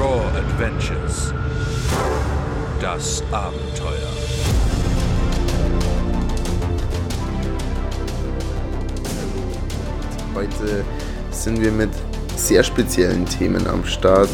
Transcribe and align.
Raw 0.00 0.22
Adventures. 0.36 1.34
Das 2.80 3.20
Abenteuer. 3.32 4.12
Heute 10.36 10.84
sind 11.32 11.60
wir 11.60 11.72
mit 11.72 11.90
sehr 12.36 12.62
speziellen 12.62 13.26
Themen 13.26 13.66
am 13.66 13.84
Start, 13.84 14.30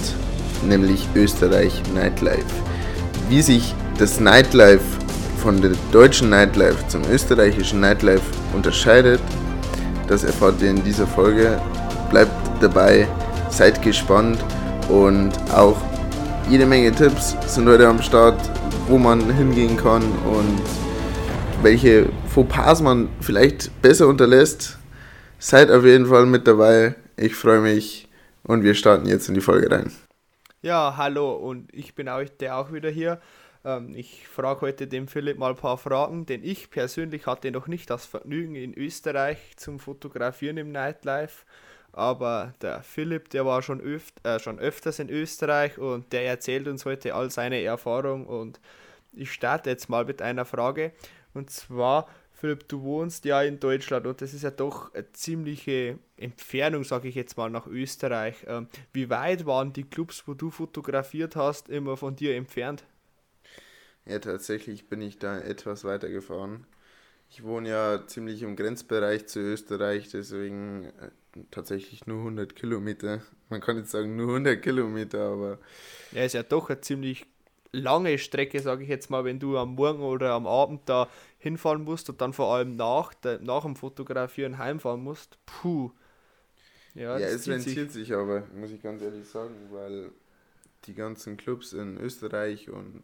nämlich 0.62 1.08
Österreich 1.14 1.82
Nightlife. 1.94 2.44
Wie 3.30 3.40
sich 3.40 3.74
das 3.96 4.20
Nightlife 4.20 4.84
von 5.38 5.62
der 5.62 5.72
deutschen 5.92 6.28
Nightlife 6.28 6.86
zum 6.88 7.04
österreichischen 7.10 7.80
Nightlife 7.80 8.24
unterscheidet, 8.54 9.22
das 10.08 10.24
erfahrt 10.24 10.60
ihr 10.60 10.68
in 10.68 10.84
dieser 10.84 11.06
Folge. 11.06 11.58
Bleibt 12.10 12.32
dabei, 12.60 13.08
seid 13.54 13.80
gespannt 13.82 14.44
und 14.88 15.32
auch 15.52 15.76
jede 16.50 16.66
Menge 16.66 16.90
Tipps 16.90 17.36
sind 17.46 17.68
heute 17.68 17.86
am 17.86 18.02
Start, 18.02 18.40
wo 18.88 18.98
man 18.98 19.32
hingehen 19.32 19.76
kann 19.76 20.02
und 20.02 20.60
welche 21.62 22.08
Fauxpas 22.26 22.82
man 22.82 23.08
vielleicht 23.20 23.80
besser 23.80 24.08
unterlässt. 24.08 24.78
Seid 25.38 25.70
auf 25.70 25.84
jeden 25.84 26.06
Fall 26.06 26.26
mit 26.26 26.48
dabei. 26.48 26.96
Ich 27.16 27.36
freue 27.36 27.60
mich 27.60 28.08
und 28.42 28.64
wir 28.64 28.74
starten 28.74 29.06
jetzt 29.06 29.28
in 29.28 29.34
die 29.34 29.40
Folge 29.40 29.70
rein. 29.70 29.92
Ja, 30.60 30.94
hallo 30.96 31.34
und 31.34 31.72
ich 31.72 31.94
bin 31.94 32.10
der 32.40 32.56
auch 32.56 32.72
wieder 32.72 32.90
hier. 32.90 33.20
Ähm, 33.64 33.94
ich 33.94 34.26
frage 34.26 34.62
heute 34.62 34.88
dem 34.88 35.06
Philipp 35.06 35.38
mal 35.38 35.50
ein 35.50 35.56
paar 35.56 35.78
Fragen, 35.78 36.26
denn 36.26 36.42
ich 36.42 36.70
persönlich 36.70 37.26
hatte 37.26 37.52
noch 37.52 37.68
nicht 37.68 37.88
das 37.88 38.04
Vergnügen 38.04 38.56
in 38.56 38.74
Österreich 38.74 39.38
zum 39.56 39.78
Fotografieren 39.78 40.56
im 40.56 40.72
Nightlife. 40.72 41.44
Aber 41.94 42.54
der 42.60 42.82
Philipp, 42.82 43.30
der 43.30 43.46
war 43.46 43.62
schon, 43.62 43.80
öft, 43.80 44.14
äh, 44.26 44.40
schon 44.40 44.58
öfters 44.58 44.98
in 44.98 45.08
Österreich 45.08 45.78
und 45.78 46.12
der 46.12 46.26
erzählt 46.26 46.66
uns 46.66 46.84
heute 46.84 47.14
all 47.14 47.30
seine 47.30 47.62
Erfahrungen. 47.62 48.26
Und 48.26 48.60
ich 49.12 49.32
starte 49.32 49.70
jetzt 49.70 49.88
mal 49.88 50.04
mit 50.04 50.20
einer 50.20 50.44
Frage. 50.44 50.92
Und 51.34 51.50
zwar, 51.50 52.08
Philipp, 52.32 52.68
du 52.68 52.82
wohnst 52.82 53.24
ja 53.24 53.42
in 53.42 53.60
Deutschland 53.60 54.08
und 54.08 54.20
das 54.20 54.34
ist 54.34 54.42
ja 54.42 54.50
doch 54.50 54.92
eine 54.92 55.10
ziemliche 55.12 55.98
Entfernung, 56.16 56.82
sage 56.82 57.08
ich 57.08 57.14
jetzt 57.14 57.36
mal, 57.36 57.48
nach 57.48 57.68
Österreich. 57.68 58.44
Ähm, 58.48 58.66
wie 58.92 59.08
weit 59.08 59.46
waren 59.46 59.72
die 59.72 59.84
Clubs, 59.84 60.24
wo 60.26 60.34
du 60.34 60.50
fotografiert 60.50 61.36
hast, 61.36 61.68
immer 61.68 61.96
von 61.96 62.16
dir 62.16 62.34
entfernt? 62.34 62.84
Ja, 64.04 64.18
tatsächlich 64.18 64.88
bin 64.88 65.00
ich 65.00 65.18
da 65.18 65.38
etwas 65.38 65.84
weiter 65.84 66.08
gefahren. 66.08 66.66
Ich 67.30 67.44
wohne 67.44 67.68
ja 67.68 68.06
ziemlich 68.06 68.42
im 68.42 68.56
Grenzbereich 68.56 69.26
zu 69.26 69.40
Österreich, 69.40 70.08
deswegen 70.10 70.84
äh, 71.00 71.10
tatsächlich 71.50 72.06
nur 72.06 72.18
100 72.18 72.54
Kilometer. 72.56 73.22
Man 73.48 73.60
kann 73.60 73.76
jetzt 73.76 73.90
sagen 73.90 74.16
nur 74.16 74.28
100 74.28 74.62
Kilometer, 74.62 75.30
aber. 75.30 75.58
Ja, 76.12 76.24
ist 76.24 76.34
ja 76.34 76.42
doch 76.42 76.70
eine 76.70 76.80
ziemlich 76.80 77.26
lange 77.72 78.18
Strecke, 78.18 78.60
sage 78.60 78.84
ich 78.84 78.88
jetzt 78.88 79.10
mal, 79.10 79.24
wenn 79.24 79.40
du 79.40 79.58
am 79.58 79.74
Morgen 79.74 80.02
oder 80.02 80.32
am 80.32 80.46
Abend 80.46 80.82
da 80.86 81.08
hinfahren 81.38 81.82
musst 81.84 82.08
und 82.08 82.20
dann 82.20 82.32
vor 82.32 82.54
allem 82.54 82.76
nach, 82.76 83.12
nach 83.40 83.62
dem 83.62 83.76
Fotografieren 83.76 84.58
heimfahren 84.58 85.02
musst. 85.02 85.38
Puh. 85.44 85.90
Ja, 86.94 87.18
ja 87.18 87.26
es 87.26 87.48
rentiert 87.48 87.90
sich. 87.90 88.08
sich 88.08 88.16
aber, 88.16 88.44
muss 88.54 88.70
ich 88.70 88.80
ganz 88.80 89.02
ehrlich 89.02 89.26
sagen, 89.26 89.54
weil 89.70 90.12
die 90.86 90.94
ganzen 90.94 91.36
Clubs 91.36 91.72
in 91.72 91.98
Österreich 91.98 92.70
und 92.70 93.02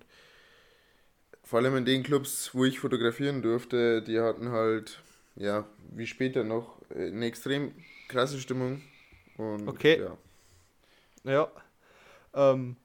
vor 1.42 1.58
allem 1.58 1.76
in 1.76 1.84
den 1.84 2.02
Clubs, 2.02 2.54
wo 2.54 2.64
ich 2.64 2.78
fotografieren 2.78 3.42
durfte, 3.42 4.02
die 4.02 4.20
hatten 4.20 4.50
halt, 4.50 5.02
ja, 5.40 5.64
wie 5.92 6.06
später 6.06 6.44
noch, 6.44 6.76
eine 6.94 7.24
extrem 7.24 7.72
krasse 8.08 8.38
Stimmung. 8.38 8.82
Und, 9.38 9.66
okay. 9.68 10.00
Ja. 10.00 10.16
Ja. 11.24 11.50
Ähm, 12.34 12.76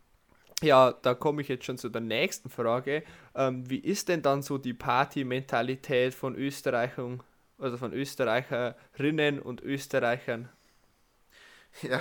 ja, 0.64 0.94
da 0.94 1.14
komme 1.14 1.42
ich 1.42 1.50
jetzt 1.50 1.66
schon 1.66 1.78
zu 1.78 1.89
der 1.89 2.02
nächsten 2.02 2.50
Frage. 2.50 3.03
Ähm, 3.36 3.70
wie 3.70 3.80
ist 3.80 4.08
denn 4.08 4.22
dann 4.22 4.42
so 4.42 4.58
die 4.58 4.73
Party-Mentalität 4.73 6.13
von 6.13 6.35
Österreichern, 6.35 7.22
also 7.59 7.78
von 7.78 7.94
Österreicherinnen 7.94 9.40
und 9.40 9.62
Österreichern? 9.62 10.50
Ja, 11.81 12.00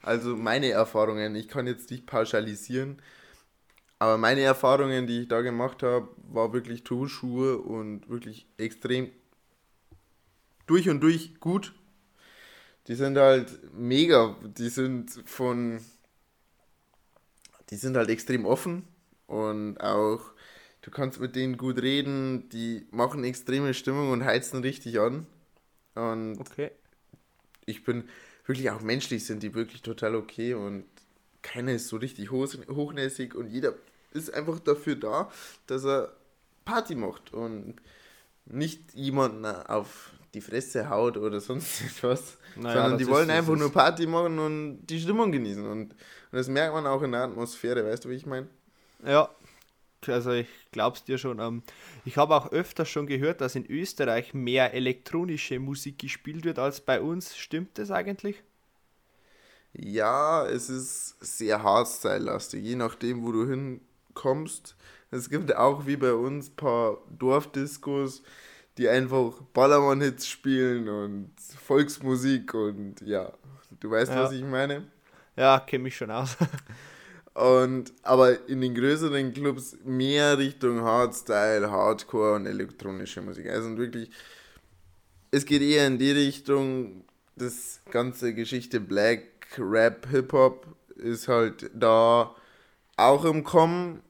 also 0.00 0.36
meine 0.36 0.70
Erfahrungen, 0.70 1.34
ich 1.34 1.48
kann 1.48 1.66
jetzt 1.66 1.90
nicht 1.90 2.06
pauschalisieren, 2.06 3.02
aber 3.98 4.16
meine 4.16 4.42
Erfahrungen, 4.42 5.08
die 5.08 5.22
ich 5.22 5.28
da 5.28 5.40
gemacht 5.40 5.82
habe, 5.82 6.08
war 6.30 6.52
wirklich 6.52 6.84
Turnschuhe 6.84 7.58
und 7.58 8.08
wirklich 8.08 8.46
extrem 8.58 9.10
durch 10.68 10.88
und 10.88 11.00
durch 11.00 11.38
gut 11.40 11.72
die 12.88 12.94
sind 12.94 13.18
halt 13.18 13.74
mega. 13.74 14.34
Die 14.42 14.70
sind 14.70 15.22
von. 15.26 15.80
Die 17.70 17.76
sind 17.76 17.98
halt 17.98 18.08
extrem 18.08 18.46
offen 18.46 18.84
und 19.26 19.76
auch 19.78 20.22
du 20.80 20.90
kannst 20.90 21.20
mit 21.20 21.36
denen 21.36 21.58
gut 21.58 21.82
reden. 21.82 22.48
Die 22.48 22.86
machen 22.90 23.24
extreme 23.24 23.74
Stimmung 23.74 24.10
und 24.10 24.24
heizen 24.24 24.62
richtig 24.62 24.98
an. 24.98 25.26
Und 25.94 26.40
okay. 26.40 26.70
ich 27.66 27.84
bin 27.84 28.08
wirklich 28.46 28.70
auch 28.70 28.80
menschlich 28.80 29.26
sind 29.26 29.42
die 29.42 29.52
wirklich 29.52 29.82
total 29.82 30.14
okay 30.14 30.54
und 30.54 30.84
keiner 31.42 31.72
ist 31.72 31.88
so 31.88 31.98
richtig 31.98 32.30
hochnäsig 32.30 33.34
und 33.34 33.48
jeder 33.48 33.74
ist 34.12 34.32
einfach 34.32 34.58
dafür 34.60 34.96
da, 34.96 35.30
dass 35.66 35.84
er 35.84 36.14
Party 36.64 36.94
macht 36.94 37.34
und 37.34 37.76
nicht 38.46 38.94
jemanden 38.94 39.44
auf 39.44 40.12
die 40.34 40.40
Fresse 40.40 40.88
haut 40.90 41.16
oder 41.16 41.40
sonst 41.40 41.80
etwas, 41.86 42.38
naja, 42.56 42.82
sondern 42.82 42.98
die 42.98 43.06
wollen 43.06 43.30
einfach 43.30 43.56
nur 43.56 43.72
Party 43.72 44.06
machen 44.06 44.38
und 44.38 44.86
die 44.86 45.00
Stimmung 45.00 45.32
genießen. 45.32 45.66
Und, 45.66 45.92
und 45.92 45.94
das 46.32 46.48
merkt 46.48 46.74
man 46.74 46.86
auch 46.86 47.02
in 47.02 47.12
der 47.12 47.22
Atmosphäre, 47.22 47.84
weißt 47.84 48.04
du, 48.04 48.10
wie 48.10 48.14
ich 48.14 48.26
meine? 48.26 48.48
Ja, 49.04 49.30
also 50.06 50.32
ich 50.32 50.48
glaub's 50.70 51.04
dir 51.04 51.18
schon. 51.18 51.40
Ähm, 51.40 51.62
ich 52.04 52.16
habe 52.16 52.34
auch 52.36 52.52
öfter 52.52 52.84
schon 52.84 53.06
gehört, 53.06 53.40
dass 53.40 53.54
in 53.54 53.66
Österreich 53.66 54.34
mehr 54.34 54.74
elektronische 54.74 55.58
Musik 55.58 55.98
gespielt 55.98 56.44
wird 56.44 56.58
als 56.58 56.80
bei 56.80 57.00
uns. 57.00 57.36
Stimmt 57.36 57.78
das 57.78 57.90
eigentlich? 57.90 58.42
Ja, 59.72 60.46
es 60.46 60.70
ist 60.70 61.16
sehr 61.20 61.62
Hardstyle-lastig, 61.62 62.62
je 62.62 62.76
nachdem, 62.76 63.24
wo 63.24 63.32
du 63.32 63.48
hinkommst. 63.48 64.76
Es 65.10 65.30
gibt 65.30 65.54
auch 65.54 65.86
wie 65.86 65.96
bei 65.96 66.14
uns 66.14 66.50
ein 66.50 66.56
paar 66.56 66.98
Dorfdiscos, 67.10 68.22
die 68.78 68.88
einfach 68.88 69.32
Ballermann-Hits 69.52 70.28
spielen 70.28 70.88
und 70.88 71.32
Volksmusik 71.64 72.54
und 72.54 73.00
ja, 73.00 73.32
du 73.80 73.90
weißt, 73.90 74.12
ja. 74.12 74.22
was 74.22 74.32
ich 74.32 74.44
meine? 74.44 74.84
Ja, 75.36 75.60
kenne 75.60 75.84
mich 75.84 75.96
schon 75.96 76.10
aus. 76.10 76.36
und 77.34 77.92
aber 78.02 78.48
in 78.48 78.60
den 78.60 78.74
größeren 78.74 79.32
Clubs 79.32 79.76
mehr 79.84 80.38
Richtung 80.38 80.80
Hardstyle, 80.82 81.70
Hardcore 81.70 82.36
und 82.36 82.46
elektronische 82.46 83.20
Musik. 83.20 83.48
Also 83.48 83.76
wirklich, 83.76 84.10
es 85.32 85.44
geht 85.44 85.62
eher 85.62 85.86
in 85.86 85.98
die 85.98 86.12
Richtung, 86.12 87.04
das 87.34 87.80
ganze 87.90 88.32
Geschichte 88.32 88.80
Black, 88.80 89.22
Rap, 89.58 90.06
Hip-Hop 90.10 90.66
ist 90.96 91.28
halt 91.28 91.70
da 91.74 92.34
auch 92.96 93.24
im 93.24 93.44
Kommen, 93.44 94.02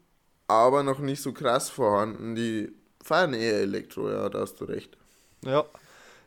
aber 0.47 0.83
noch 0.83 0.99
nicht 0.99 1.23
so 1.23 1.33
krass 1.33 1.71
vorhanden. 1.71 2.35
Die 2.35 2.73
fahren 3.03 3.35
eher 3.35 3.61
Elektro, 3.61 4.11
ja, 4.11 4.29
da 4.29 4.41
hast 4.41 4.61
du 4.61 4.65
recht. 4.65 4.97
Ja, 5.45 5.65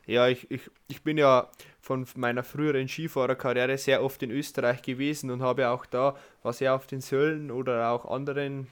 ja 0.06 0.28
ich, 0.28 0.50
ich, 0.50 0.62
ich 0.88 1.02
bin 1.02 1.18
ja 1.18 1.50
von 1.80 2.06
meiner 2.16 2.44
früheren 2.44 2.88
Skifahrerkarriere 2.88 3.76
sehr 3.76 4.02
oft 4.02 4.22
in 4.22 4.30
Österreich 4.30 4.82
gewesen 4.82 5.30
und 5.30 5.42
habe 5.42 5.68
auch 5.68 5.84
da, 5.86 6.16
war 6.42 6.52
sehr 6.52 6.74
auf 6.74 6.86
den 6.86 7.00
Söllen 7.00 7.50
oder 7.50 7.90
auch 7.90 8.04
anderen 8.04 8.68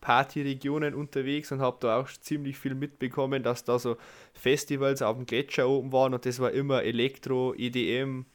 Partyregionen 0.00 0.94
unterwegs 0.94 1.50
und 1.50 1.60
habe 1.60 1.78
da 1.80 1.98
auch 1.98 2.08
ziemlich 2.08 2.58
viel 2.58 2.74
mitbekommen, 2.74 3.42
dass 3.42 3.64
da 3.64 3.78
so 3.78 3.96
Festivals 4.34 5.00
auf 5.00 5.16
dem 5.16 5.24
Gletscher 5.24 5.66
oben 5.68 5.92
waren 5.92 6.12
und 6.12 6.26
das 6.26 6.40
war 6.40 6.52
immer 6.52 6.82
Elektro, 6.82 7.54
EDM, 7.54 8.26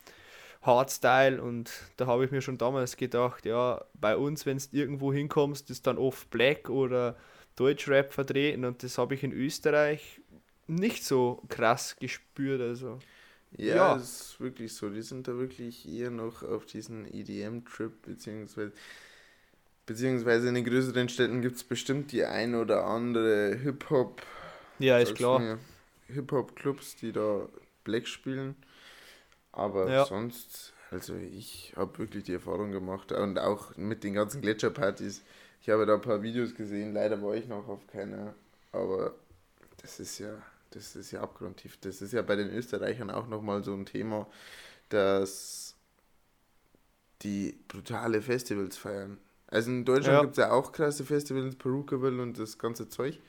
Hardstyle 0.63 1.41
und 1.41 1.71
da 1.97 2.07
habe 2.07 2.25
ich 2.25 2.31
mir 2.31 2.41
schon 2.41 2.57
damals 2.57 2.97
gedacht, 2.97 3.45
ja, 3.45 3.83
bei 3.93 4.17
uns, 4.17 4.47
wenn 4.47 4.57
du 4.57 4.65
irgendwo 4.71 5.13
hinkommst, 5.13 5.69
ist 5.69 5.85
dann 5.85 5.97
oft 5.97 6.29
Black 6.31 6.69
oder 6.69 7.15
Deutschrap 7.59 8.13
vertreten 8.13 8.65
und 8.65 8.83
das 8.83 8.97
habe 8.97 9.15
ich 9.15 9.23
in 9.23 9.33
Österreich 9.33 10.21
nicht 10.67 11.03
so 11.03 11.43
krass 11.49 11.95
gespürt. 11.99 12.61
Also. 12.61 12.99
Ja, 13.57 13.75
ja, 13.75 13.93
das 13.95 14.03
ist 14.03 14.39
wirklich 14.39 14.73
so. 14.73 14.89
Die 14.89 15.01
sind 15.01 15.27
da 15.27 15.37
wirklich 15.37 15.87
eher 15.87 16.11
noch 16.11 16.43
auf 16.43 16.65
diesen 16.65 17.11
EDM-Trip, 17.11 17.91
beziehungsweise, 18.03 18.71
beziehungsweise 19.85 20.49
in 20.49 20.55
den 20.55 20.65
größeren 20.65 21.09
Städten 21.09 21.41
gibt 21.41 21.55
es 21.55 21.63
bestimmt 21.63 22.11
die 22.11 22.23
ein 22.23 22.55
oder 22.55 22.85
andere 22.85 23.55
Hip-Hop. 23.55 24.21
Ja, 24.77 24.99
ist 24.99 25.15
klar. 25.15 25.57
Hip-Hop-Clubs, 26.07 26.95
die 26.97 27.11
da 27.11 27.49
Black 27.83 28.07
spielen. 28.07 28.55
Aber 29.51 29.89
ja. 29.89 30.05
sonst, 30.05 30.73
also 30.91 31.15
ich 31.15 31.73
habe 31.75 31.97
wirklich 31.97 32.23
die 32.23 32.33
Erfahrung 32.33 32.71
gemacht 32.71 33.11
und 33.11 33.39
auch 33.39 33.75
mit 33.77 34.03
den 34.03 34.13
ganzen 34.13 34.41
Gletscherpartys. 34.41 35.23
Ich 35.61 35.69
habe 35.69 35.85
da 35.85 35.95
ein 35.95 36.01
paar 36.01 36.21
Videos 36.21 36.55
gesehen, 36.55 36.93
leider 36.93 37.21
war 37.21 37.35
ich 37.35 37.47
noch 37.47 37.67
auf 37.67 37.85
keiner, 37.87 38.33
aber 38.71 39.13
das 39.81 39.99
ist 39.99 40.19
ja, 40.19 40.41
das 40.71 40.95
ist 40.95 41.11
ja 41.11 41.21
abgrundtief. 41.21 41.77
Das 41.81 42.01
ist 42.01 42.13
ja 42.13 42.21
bei 42.21 42.35
den 42.35 42.49
Österreichern 42.49 43.09
auch 43.09 43.27
nochmal 43.27 43.63
so 43.63 43.73
ein 43.73 43.85
Thema, 43.85 44.27
dass 44.89 45.75
die 47.21 47.59
brutale 47.67 48.21
Festivals 48.21 48.77
feiern. 48.77 49.17
Also 49.47 49.71
in 49.71 49.83
Deutschland 49.83 50.15
Ja. 50.15 50.21
gibt 50.21 50.33
es 50.33 50.37
ja 50.37 50.51
auch 50.51 50.71
krasse 50.71 51.03
Festivals, 51.03 51.55
Perukaville 51.55 52.21
und 52.21 52.37
das 52.37 52.57
ganze 52.57 52.87
Zeug. 52.87 53.19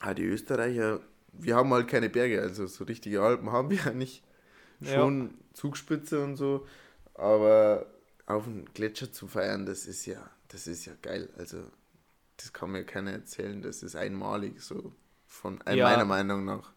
Aber 0.00 0.14
die 0.14 0.24
Österreicher, 0.24 1.00
wir 1.32 1.56
haben 1.56 1.72
halt 1.72 1.88
keine 1.88 2.08
Berge, 2.08 2.40
also 2.40 2.66
so 2.66 2.84
richtige 2.84 3.22
Alpen 3.22 3.50
haben 3.52 3.70
wir 3.70 3.78
ja 3.78 3.92
nicht. 3.92 4.22
Ja. 4.80 4.94
Schon 4.94 5.34
Zugspitze 5.52 6.22
und 6.22 6.36
so, 6.36 6.66
aber 7.14 7.86
auf 8.26 8.44
dem 8.44 8.64
Gletscher 8.72 9.12
zu 9.12 9.28
feiern, 9.28 9.66
das 9.66 9.86
ist 9.86 10.06
ja, 10.06 10.30
das 10.48 10.66
ist 10.66 10.86
ja 10.86 10.92
geil. 11.02 11.28
Also 11.36 11.58
das 12.36 12.52
kann 12.52 12.70
mir 12.70 12.84
keiner 12.84 13.12
erzählen, 13.12 13.62
das 13.62 13.82
ist 13.82 13.96
einmalig 13.96 14.60
so 14.60 14.92
von 15.26 15.60
äh, 15.66 15.76
Ja. 15.76 15.88
meiner 15.88 16.04
Meinung 16.04 16.44
nach. 16.44 16.72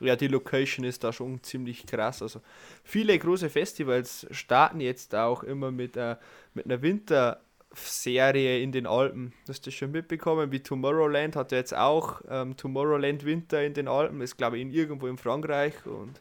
Ja, 0.00 0.14
die 0.14 0.28
Location 0.28 0.84
ist 0.84 1.02
da 1.02 1.12
schon 1.12 1.42
ziemlich 1.42 1.84
krass. 1.84 2.22
Also 2.22 2.40
viele 2.84 3.18
große 3.18 3.50
Festivals 3.50 4.26
starten 4.30 4.80
jetzt 4.80 5.14
auch 5.14 5.42
immer 5.42 5.72
mit, 5.72 5.96
äh, 5.96 6.16
mit 6.54 6.66
einer 6.66 6.80
Winterserie 6.82 8.62
in 8.62 8.70
den 8.70 8.86
Alpen. 8.86 9.32
Hast 9.48 9.66
du 9.66 9.72
schon 9.72 9.90
mitbekommen? 9.90 10.52
Wie 10.52 10.60
Tomorrowland 10.62 11.34
hat 11.34 11.50
ja 11.52 11.58
jetzt 11.58 11.74
auch 11.74 12.22
ähm, 12.28 12.56
Tomorrowland 12.56 13.24
Winter 13.24 13.62
in 13.62 13.74
den 13.74 13.88
Alpen. 13.88 14.20
Ist 14.20 14.36
glaube 14.38 14.56
ich 14.56 14.62
in 14.62 14.70
irgendwo 14.72 15.08
in 15.08 15.18
Frankreich 15.18 15.74
und 15.84 16.20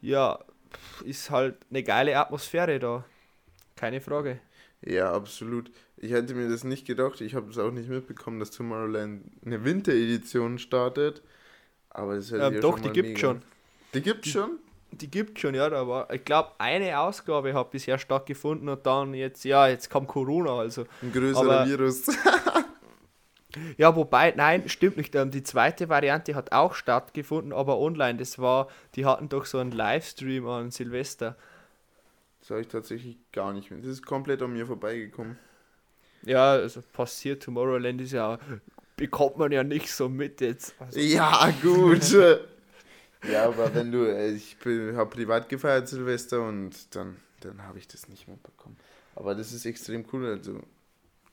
ja, 0.00 0.40
ist 1.04 1.30
halt 1.30 1.56
eine 1.70 1.84
geile 1.84 2.16
Atmosphäre 2.18 2.80
da. 2.80 3.04
Keine 3.76 4.00
Frage. 4.00 4.40
Ja, 4.84 5.12
absolut. 5.12 5.70
Ich 5.96 6.10
hätte 6.12 6.34
mir 6.34 6.48
das 6.48 6.64
nicht 6.64 6.86
gedacht. 6.86 7.20
Ich 7.20 7.34
habe 7.34 7.50
es 7.50 7.58
auch 7.58 7.70
nicht 7.70 7.88
mitbekommen, 7.88 8.40
dass 8.40 8.50
Tomorrowland 8.50 9.22
eine 9.44 9.64
Winteredition 9.64 10.58
startet. 10.58 11.22
Aber 11.90 12.16
das 12.16 12.30
hätte 12.32 12.42
Ähm, 12.44 12.54
ja 12.54 12.60
doch, 12.60 12.78
schon 12.78 12.82
die 12.84 12.92
gibt 12.92 13.08
mega. 13.08 13.20
schon. 13.20 13.42
Die 13.94 14.02
gibt 14.02 14.26
schon? 14.26 14.58
Die 14.90 15.10
gibt 15.10 15.38
schon, 15.38 15.54
ja, 15.54 15.70
da 15.70 15.88
war, 15.88 16.12
ich 16.12 16.22
glaube, 16.24 16.50
eine 16.58 16.98
Ausgabe 16.98 17.54
hat 17.54 17.70
bisher 17.70 17.96
stattgefunden 17.98 18.68
und 18.68 18.84
dann 18.84 19.14
jetzt, 19.14 19.42
ja, 19.44 19.66
jetzt 19.68 19.88
kam 19.88 20.06
Corona, 20.06 20.58
also 20.58 20.84
Ein 21.00 21.12
größerer 21.12 21.60
Aber- 21.60 21.66
Virus. 21.66 22.06
Ja, 23.76 23.94
wobei, 23.94 24.32
nein, 24.34 24.66
stimmt 24.70 24.96
nicht. 24.96 25.14
Ähm, 25.14 25.30
die 25.30 25.42
zweite 25.42 25.90
Variante 25.90 26.34
hat 26.34 26.52
auch 26.52 26.74
stattgefunden, 26.74 27.52
aber 27.52 27.78
online. 27.78 28.18
Das 28.18 28.38
war, 28.38 28.68
die 28.94 29.04
hatten 29.04 29.28
doch 29.28 29.44
so 29.44 29.58
einen 29.58 29.72
Livestream 29.72 30.46
an 30.48 30.70
Silvester. 30.70 31.36
Das 32.42 32.50
habe 32.50 32.60
ich 32.60 32.66
tatsächlich 32.68 33.16
gar 33.30 33.52
nicht 33.52 33.70
mehr. 33.70 33.78
Das 33.78 33.88
ist 33.88 34.04
komplett 34.04 34.42
an 34.42 34.52
mir 34.52 34.66
vorbeigekommen. 34.66 35.36
Ja, 36.24 36.52
also 36.54 36.82
passiert, 36.92 37.42
Tomorrowland 37.44 38.00
ist 38.00 38.12
ja, 38.12 38.38
bekommt 38.96 39.38
man 39.38 39.52
ja 39.52 39.62
nicht 39.62 39.90
so 39.92 40.08
mit 40.08 40.40
jetzt. 40.40 40.74
Also, 40.80 40.98
Ja, 40.98 41.52
gut. 41.62 42.02
ja, 43.30 43.44
aber 43.44 43.72
wenn 43.74 43.92
du, 43.92 44.04
äh, 44.04 44.32
ich 44.32 44.56
habe 44.64 45.06
privat 45.10 45.48
gefeiert 45.48 45.86
Silvester 45.88 46.46
und 46.46 46.72
dann, 46.96 47.16
dann 47.40 47.62
habe 47.62 47.78
ich 47.78 47.86
das 47.86 48.08
nicht 48.08 48.26
mitbekommen. 48.26 48.76
Aber 49.14 49.36
das 49.36 49.52
ist 49.52 49.64
extrem 49.64 50.04
cool. 50.12 50.26
Also 50.26 50.60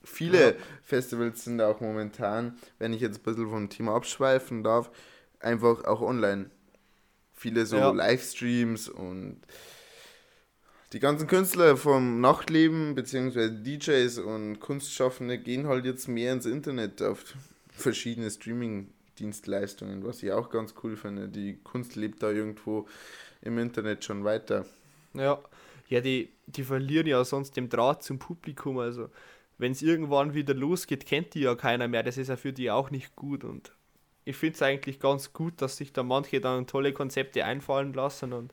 viele 0.04 0.50
Ja. 0.50 0.52
Festivals 0.82 1.42
sind 1.44 1.60
auch 1.60 1.80
momentan, 1.80 2.56
wenn 2.78 2.92
ich 2.92 3.00
jetzt 3.00 3.18
ein 3.18 3.22
bisschen 3.24 3.50
vom 3.50 3.68
Thema 3.68 3.96
abschweifen 3.96 4.62
darf, 4.62 4.92
einfach 5.40 5.84
auch 5.84 6.02
online. 6.02 6.50
Viele 7.34 7.66
so 7.66 7.76
Ja. 7.78 7.90
Livestreams 7.90 8.88
und 8.88 9.40
die 10.92 11.00
ganzen 11.00 11.28
Künstler 11.28 11.76
vom 11.76 12.20
Nachtleben 12.20 12.94
beziehungsweise 12.94 13.52
DJs 13.52 14.18
und 14.18 14.60
Kunstschaffende 14.60 15.38
gehen 15.38 15.68
halt 15.68 15.84
jetzt 15.84 16.08
mehr 16.08 16.32
ins 16.32 16.46
Internet 16.46 17.00
auf 17.00 17.24
verschiedene 17.70 18.30
Streaming-Dienstleistungen, 18.30 20.04
was 20.04 20.22
ich 20.22 20.32
auch 20.32 20.50
ganz 20.50 20.74
cool 20.82 20.96
finde. 20.96 21.28
Die 21.28 21.58
Kunst 21.62 21.94
lebt 21.94 22.22
da 22.22 22.30
irgendwo 22.30 22.88
im 23.40 23.58
Internet 23.58 24.04
schon 24.04 24.24
weiter. 24.24 24.66
ja, 25.14 25.40
ja 25.88 26.00
die, 26.00 26.30
die 26.46 26.64
verlieren 26.64 27.06
ja 27.06 27.24
sonst 27.24 27.56
den 27.56 27.68
Draht 27.68 28.02
zum 28.02 28.18
Publikum. 28.18 28.78
Also, 28.78 29.10
wenn 29.58 29.72
es 29.72 29.82
irgendwann 29.82 30.34
wieder 30.34 30.54
losgeht, 30.54 31.06
kennt 31.06 31.34
die 31.34 31.40
ja 31.40 31.54
keiner 31.54 31.86
mehr. 31.86 32.02
Das 32.02 32.18
ist 32.18 32.28
ja 32.28 32.36
für 32.36 32.52
die 32.52 32.70
auch 32.70 32.90
nicht 32.90 33.14
gut. 33.14 33.44
Und 33.44 33.72
ich 34.24 34.36
finde 34.36 34.56
es 34.56 34.62
eigentlich 34.62 34.98
ganz 34.98 35.32
gut, 35.32 35.62
dass 35.62 35.76
sich 35.76 35.92
da 35.92 36.02
manche 36.02 36.40
dann 36.40 36.66
tolle 36.66 36.92
Konzepte 36.92 37.44
einfallen 37.44 37.92
lassen 37.92 38.32
und 38.32 38.52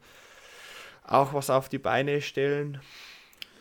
auch 1.08 1.34
was 1.34 1.50
auf 1.50 1.70
die 1.70 1.80
Beine 1.80 2.22
stellen. 2.22 2.80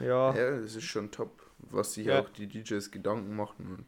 Ja. 0.00 0.34
Ja, 0.34 0.60
das 0.60 0.74
ist 0.76 0.84
schon 0.84 1.10
top, 1.10 1.30
was 1.58 1.94
sich 1.94 2.06
Ja. 2.06 2.20
auch 2.20 2.28
die 2.28 2.46
DJs 2.46 2.90
Gedanken 2.90 3.34
machen 3.34 3.66
und 3.78 3.84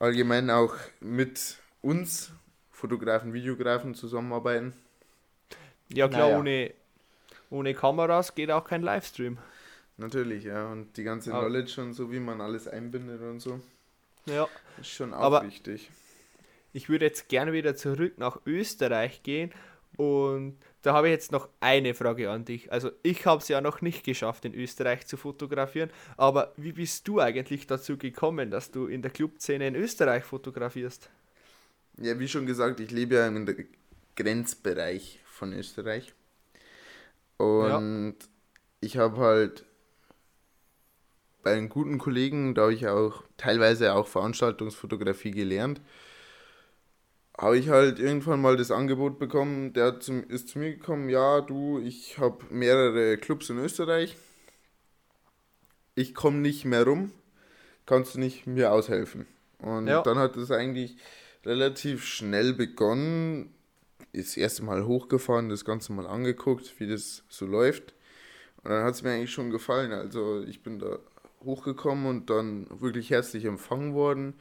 allgemein 0.00 0.50
auch 0.50 0.74
mit 1.00 1.56
uns 1.80 2.32
Fotografen, 2.70 3.32
Videografen 3.32 3.94
zusammenarbeiten. 3.94 4.72
Ja 5.88 6.08
klar, 6.08 6.28
Naja. 6.28 6.38
ohne, 6.38 6.74
ohne 7.50 7.74
Kameras 7.74 8.34
geht 8.34 8.50
auch 8.50 8.64
kein 8.64 8.82
Livestream. 8.82 9.38
Natürlich, 9.98 10.44
ja, 10.44 10.66
und 10.70 10.96
die 10.96 11.04
ganze 11.04 11.32
Aber- 11.32 11.46
Knowledge 11.46 11.80
und 11.82 11.92
so, 11.92 12.10
wie 12.10 12.18
man 12.20 12.40
alles 12.40 12.66
einbindet 12.66 13.20
und 13.20 13.40
so, 13.40 13.60
Ja. 14.26 14.48
ist 14.80 14.88
schon 14.90 15.12
auch 15.14 15.20
Aber- 15.20 15.44
wichtig. 15.46 15.90
Ich 16.72 16.88
würde 16.88 17.04
jetzt 17.04 17.28
gerne 17.28 17.52
wieder 17.52 17.76
zurück 17.76 18.16
nach 18.16 18.38
Österreich 18.46 19.22
gehen 19.22 19.52
und 19.98 20.56
da 20.82 20.94
habe 20.94 21.08
ich 21.08 21.12
jetzt 21.12 21.32
noch 21.32 21.48
eine 21.60 21.94
Frage 21.94 22.30
an 22.30 22.44
dich. 22.44 22.70
Also 22.72 22.90
ich 23.02 23.24
habe 23.24 23.40
es 23.40 23.48
ja 23.48 23.60
noch 23.60 23.80
nicht 23.80 24.04
geschafft, 24.04 24.44
in 24.44 24.54
Österreich 24.54 25.06
zu 25.06 25.16
fotografieren, 25.16 25.90
aber 26.16 26.52
wie 26.56 26.72
bist 26.72 27.06
du 27.08 27.20
eigentlich 27.20 27.66
dazu 27.66 27.96
gekommen, 27.96 28.50
dass 28.50 28.70
du 28.70 28.86
in 28.86 29.02
der 29.02 29.10
Clubszene 29.10 29.68
in 29.68 29.76
Österreich 29.76 30.24
fotografierst? 30.24 31.08
Ja, 31.98 32.18
wie 32.18 32.28
schon 32.28 32.46
gesagt, 32.46 32.80
ich 32.80 32.90
lebe 32.90 33.16
ja 33.16 33.26
im 33.28 33.46
Grenzbereich 34.16 35.20
von 35.24 35.52
Österreich. 35.52 36.12
Und 37.36 38.16
ich 38.80 38.96
habe 38.96 39.16
halt 39.18 39.64
bei 41.42 41.52
einem 41.52 41.68
guten 41.68 41.98
Kollegen, 41.98 42.54
da 42.54 42.62
habe 42.62 42.74
ich 42.74 42.86
auch 42.86 43.24
teilweise 43.36 43.94
auch 43.94 44.06
Veranstaltungsfotografie 44.06 45.32
gelernt, 45.32 45.80
habe 47.42 47.58
ich 47.58 47.68
halt 47.70 47.98
irgendwann 47.98 48.40
mal 48.40 48.56
das 48.56 48.70
Angebot 48.70 49.18
bekommen, 49.18 49.72
der 49.72 49.98
zum, 49.98 50.22
ist 50.28 50.48
zu 50.48 50.60
mir 50.60 50.70
gekommen, 50.76 51.08
ja, 51.08 51.40
du, 51.40 51.80
ich 51.80 52.16
habe 52.18 52.38
mehrere 52.50 53.18
Clubs 53.18 53.50
in 53.50 53.58
Österreich, 53.58 54.16
ich 55.96 56.14
komme 56.14 56.38
nicht 56.38 56.64
mehr 56.64 56.84
rum, 56.84 57.10
kannst 57.84 58.14
du 58.14 58.20
nicht 58.20 58.46
mir 58.46 58.72
aushelfen? 58.72 59.26
Und 59.58 59.88
Ja. 59.88 60.02
dann 60.02 60.18
hat 60.18 60.36
es 60.36 60.52
eigentlich 60.52 60.96
relativ 61.44 62.04
schnell 62.04 62.52
begonnen, 62.52 63.52
das 64.12 64.36
erste 64.36 64.62
Mal 64.62 64.86
hochgefahren, 64.86 65.48
das 65.48 65.64
Ganze 65.64 65.92
mal 65.92 66.06
angeguckt, 66.06 66.78
wie 66.78 66.86
das 66.86 67.24
so 67.28 67.44
läuft. 67.44 67.92
Und 68.62 68.70
dann 68.70 68.84
hat 68.84 68.94
es 68.94 69.02
mir 69.02 69.10
eigentlich 69.10 69.32
schon 69.32 69.50
gefallen. 69.50 69.90
Also 69.90 70.42
ich 70.42 70.62
bin 70.62 70.78
da 70.78 71.00
hochgekommen 71.44 72.06
und 72.06 72.30
dann 72.30 72.68
wirklich 72.80 73.10
herzlich 73.10 73.46
empfangen 73.46 73.94
worden. 73.94 74.34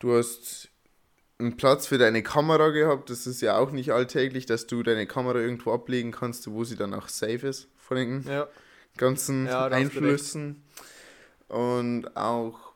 Du 0.00 0.14
hast 0.14 0.70
einen 1.40 1.56
Platz 1.56 1.86
für 1.86 1.98
deine 1.98 2.22
Kamera 2.22 2.68
gehabt. 2.70 3.10
Das 3.10 3.26
ist 3.26 3.40
ja 3.40 3.58
auch 3.58 3.70
nicht 3.70 3.92
alltäglich, 3.92 4.46
dass 4.46 4.66
du 4.66 4.82
deine 4.82 5.06
Kamera 5.06 5.38
irgendwo 5.38 5.72
ablegen 5.72 6.12
kannst, 6.12 6.50
wo 6.50 6.64
sie 6.64 6.76
dann 6.76 6.94
auch 6.94 7.08
safe 7.08 7.46
ist 7.48 7.68
vor 7.76 7.96
den 7.96 8.22
Ja. 8.22 8.48
ganzen 8.96 9.46
Ja, 9.46 9.66
Einflüssen. 9.66 10.62
Und 11.48 12.16
auch 12.16 12.72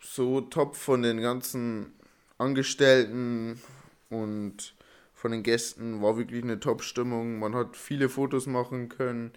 so 0.00 0.40
top 0.40 0.76
von 0.76 1.02
den 1.02 1.20
ganzen 1.20 1.92
Angestellten 2.38 3.60
und 4.08 4.74
von 5.12 5.32
den 5.32 5.42
Gästen 5.42 6.00
war 6.00 6.16
wirklich 6.16 6.42
eine 6.42 6.58
Top-Stimmung. 6.58 7.38
Man 7.38 7.54
hat 7.54 7.76
viele 7.76 8.08
Fotos 8.08 8.46
machen 8.46 8.88
können. 8.88 9.32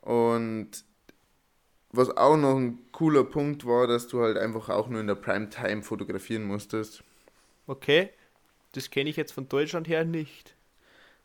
Und 0.00 0.70
was 1.90 2.16
auch 2.16 2.38
noch 2.38 2.56
ein 2.56 2.78
cooler 2.92 3.24
Punkt 3.24 3.66
war, 3.66 3.86
dass 3.86 4.08
du 4.08 4.22
halt 4.22 4.38
einfach 4.38 4.70
auch 4.70 4.88
nur 4.88 5.00
in 5.00 5.06
der 5.06 5.14
Primetime 5.14 5.82
fotografieren 5.82 6.44
musstest. 6.44 7.04
Okay, 7.66 8.10
das 8.72 8.90
kenne 8.90 9.10
ich 9.10 9.16
jetzt 9.16 9.32
von 9.32 9.48
Deutschland 9.48 9.88
her 9.88 10.04
nicht. 10.04 10.54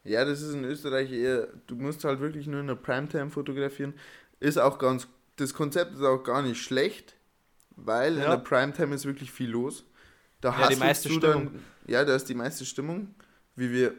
Ja, 0.04 0.24
das 0.24 0.42
ist 0.42 0.54
in 0.54 0.64
Österreich 0.64 1.12
eher, 1.12 1.48
du 1.68 1.76
musst 1.76 2.04
halt 2.04 2.20
wirklich 2.20 2.48
nur 2.48 2.62
in 2.62 2.68
der 2.68 2.76
Primetime 2.76 3.30
fotografieren. 3.30 3.94
Ist 4.40 4.58
auch 4.58 4.80
ganz, 4.80 5.08
das 5.36 5.54
Konzept 5.54 5.94
ist 5.96 6.02
auch 6.02 6.24
gar 6.24 6.42
nicht 6.42 6.62
schlecht, 6.62 7.16
weil 7.76 8.14
in 8.16 8.22
Ja. 8.22 8.30
der 8.36 8.44
Primetime 8.44 8.96
ist 8.96 9.06
wirklich 9.06 9.32
viel 9.32 9.50
los. 9.50 9.84
Da 10.40 10.50
Ja, 10.50 10.56
die 10.56 10.62
hasselst 10.64 10.80
meiste 10.80 11.10
du 11.10 11.16
Stimmung. 11.16 11.46
Dann, 11.54 11.64
ja, 11.88 12.06
da 12.06 12.16
ist 12.16 12.30
die 12.30 12.36
meiste 12.36 12.66
Stimmung, 12.66 13.16
wie 13.56 13.72
wir, 13.72 13.94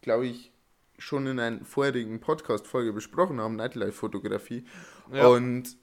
glaube 0.00 0.26
ich, 0.26 0.50
schon 0.98 1.26
in 1.26 1.38
einer 1.38 1.64
vorherigen 1.64 2.20
Podcast-Folge 2.20 2.92
besprochen 2.92 3.40
haben, 3.40 3.56
Nightlife-Fotografie. 3.56 4.64
Ja. 5.12 5.26
Und 5.26 5.76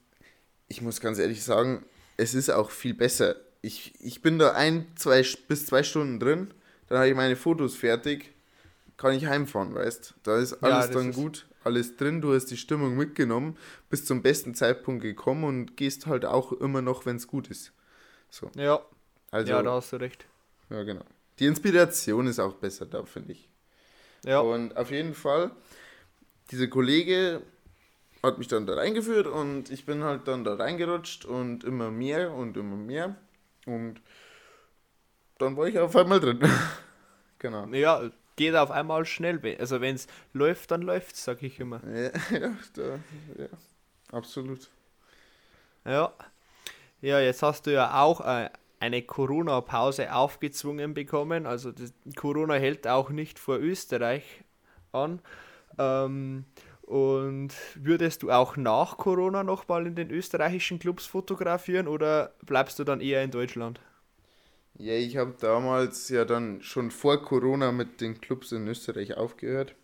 ich 0.68 0.82
muss 0.82 1.00
ganz 1.00 1.18
ehrlich 1.18 1.44
sagen, 1.44 1.86
es 2.16 2.34
ist 2.34 2.50
auch 2.50 2.70
viel 2.70 2.94
besser. 2.94 3.36
Ich, 3.64 3.94
ich 4.00 4.20
bin 4.20 4.38
da 4.38 4.52
ein, 4.52 4.86
zwei 4.96 5.24
bis 5.48 5.66
zwei 5.66 5.82
Stunden 5.82 6.20
drin, 6.20 6.52
dann 6.88 6.98
habe 6.98 7.08
ich 7.08 7.14
meine 7.14 7.34
Fotos 7.36 7.76
fertig, 7.76 8.34
kann 8.98 9.14
ich 9.14 9.26
heimfahren, 9.26 9.74
weißt 9.74 10.14
Da 10.22 10.38
ist 10.38 10.52
Ja, 10.52 10.60
alles 10.60 10.86
das 10.86 10.96
dann 10.96 11.10
ist- 11.10 11.16
gut, 11.16 11.46
alles 11.64 11.96
drin, 11.96 12.20
du 12.20 12.34
hast 12.34 12.46
die 12.46 12.58
Stimmung 12.58 12.96
mitgenommen, 12.96 13.56
bist 13.88 14.06
zum 14.06 14.20
besten 14.22 14.54
Zeitpunkt 14.54 15.02
gekommen 15.02 15.44
und 15.44 15.76
gehst 15.78 16.06
halt 16.06 16.26
auch 16.26 16.52
immer 16.52 16.82
noch, 16.82 17.06
wenn 17.06 17.16
es 17.16 17.26
gut 17.26 17.48
ist. 17.50 17.72
So, 18.30 18.50
Ja, 18.54 18.80
also, 19.30 19.50
ja, 19.50 19.56
ja, 19.56 19.62
da 19.62 19.72
hast 19.72 19.92
du 19.92 19.96
recht. 19.96 20.26
genau. 20.68 21.04
Die 21.38 21.46
Inspiration 21.46 22.26
ist 22.26 22.38
auch 22.40 22.54
besser 22.54 22.86
da, 22.86 23.04
finde 23.04 23.32
ich. 23.32 23.48
Ja, 24.24 24.40
Und 24.40 24.76
auf 24.76 24.90
jeden 24.90 25.14
Fall, 25.14 25.50
dieser 26.50 26.66
Kollege 26.68 27.42
hat 28.22 28.38
mich 28.38 28.48
dann 28.48 28.66
da 28.66 28.74
reingeführt 28.74 29.26
und 29.26 29.70
ich 29.70 29.86
bin 29.86 30.04
halt 30.04 30.28
dann 30.28 30.44
da 30.44 30.54
reingerutscht 30.54 31.24
und 31.24 31.64
immer 31.64 31.90
mehr 31.90 32.32
und 32.32 32.56
immer 32.56 32.76
mehr. 32.76 33.16
Und 33.66 34.00
dann 35.38 35.56
war 35.56 35.66
ich 35.66 35.78
auf 35.78 35.96
einmal 35.96 36.20
drin. 36.20 36.40
genau. 37.38 37.66
Ja, 37.66 38.10
geht 38.36 38.54
auf 38.54 38.70
einmal 38.70 39.04
schnell. 39.04 39.40
Also 39.58 39.80
wenn 39.80 39.94
es 39.94 40.06
läuft, 40.32 40.70
dann 40.70 40.82
läuft 40.82 41.14
es, 41.14 41.24
sag 41.24 41.42
ich 41.42 41.60
immer. 41.60 41.80
Ja, 41.86 42.10
ja, 42.38 42.56
da, 42.74 42.82
ja, 43.38 43.48
absolut. 44.12 44.70
Ja. 45.84 46.12
Ja, 47.00 47.20
jetzt 47.20 47.42
hast 47.42 47.66
du 47.66 47.72
ja 47.72 48.00
auch 48.00 48.22
äh, 48.22 48.48
eine 48.80 49.02
Corona-Pause 49.02 50.14
aufgezwungen 50.14 50.94
bekommen. 50.94 51.46
Also 51.46 51.72
Corona 52.16 52.54
hält 52.54 52.86
auch 52.86 53.10
nicht 53.10 53.38
vor 53.38 53.58
Österreich 53.58 54.24
an. 54.92 55.20
Ähm, 55.78 56.44
und 56.86 57.50
würdest 57.74 58.22
du 58.22 58.30
auch 58.30 58.56
nach 58.56 58.96
Corona 58.98 59.42
nochmal 59.42 59.86
in 59.86 59.94
den 59.94 60.10
österreichischen 60.10 60.78
Clubs 60.78 61.06
fotografieren 61.06 61.88
oder 61.88 62.34
bleibst 62.42 62.78
du 62.78 62.84
dann 62.84 63.00
eher 63.00 63.22
in 63.22 63.30
Deutschland? 63.30 63.80
Ja, 64.76 64.94
ich 64.94 65.16
habe 65.16 65.34
damals 65.38 66.08
ja 66.08 66.24
dann 66.24 66.62
schon 66.62 66.90
vor 66.90 67.22
Corona 67.22 67.72
mit 67.72 68.00
den 68.00 68.20
Clubs 68.20 68.52
in 68.52 68.66
Österreich 68.66 69.16
aufgehört. 69.16 69.74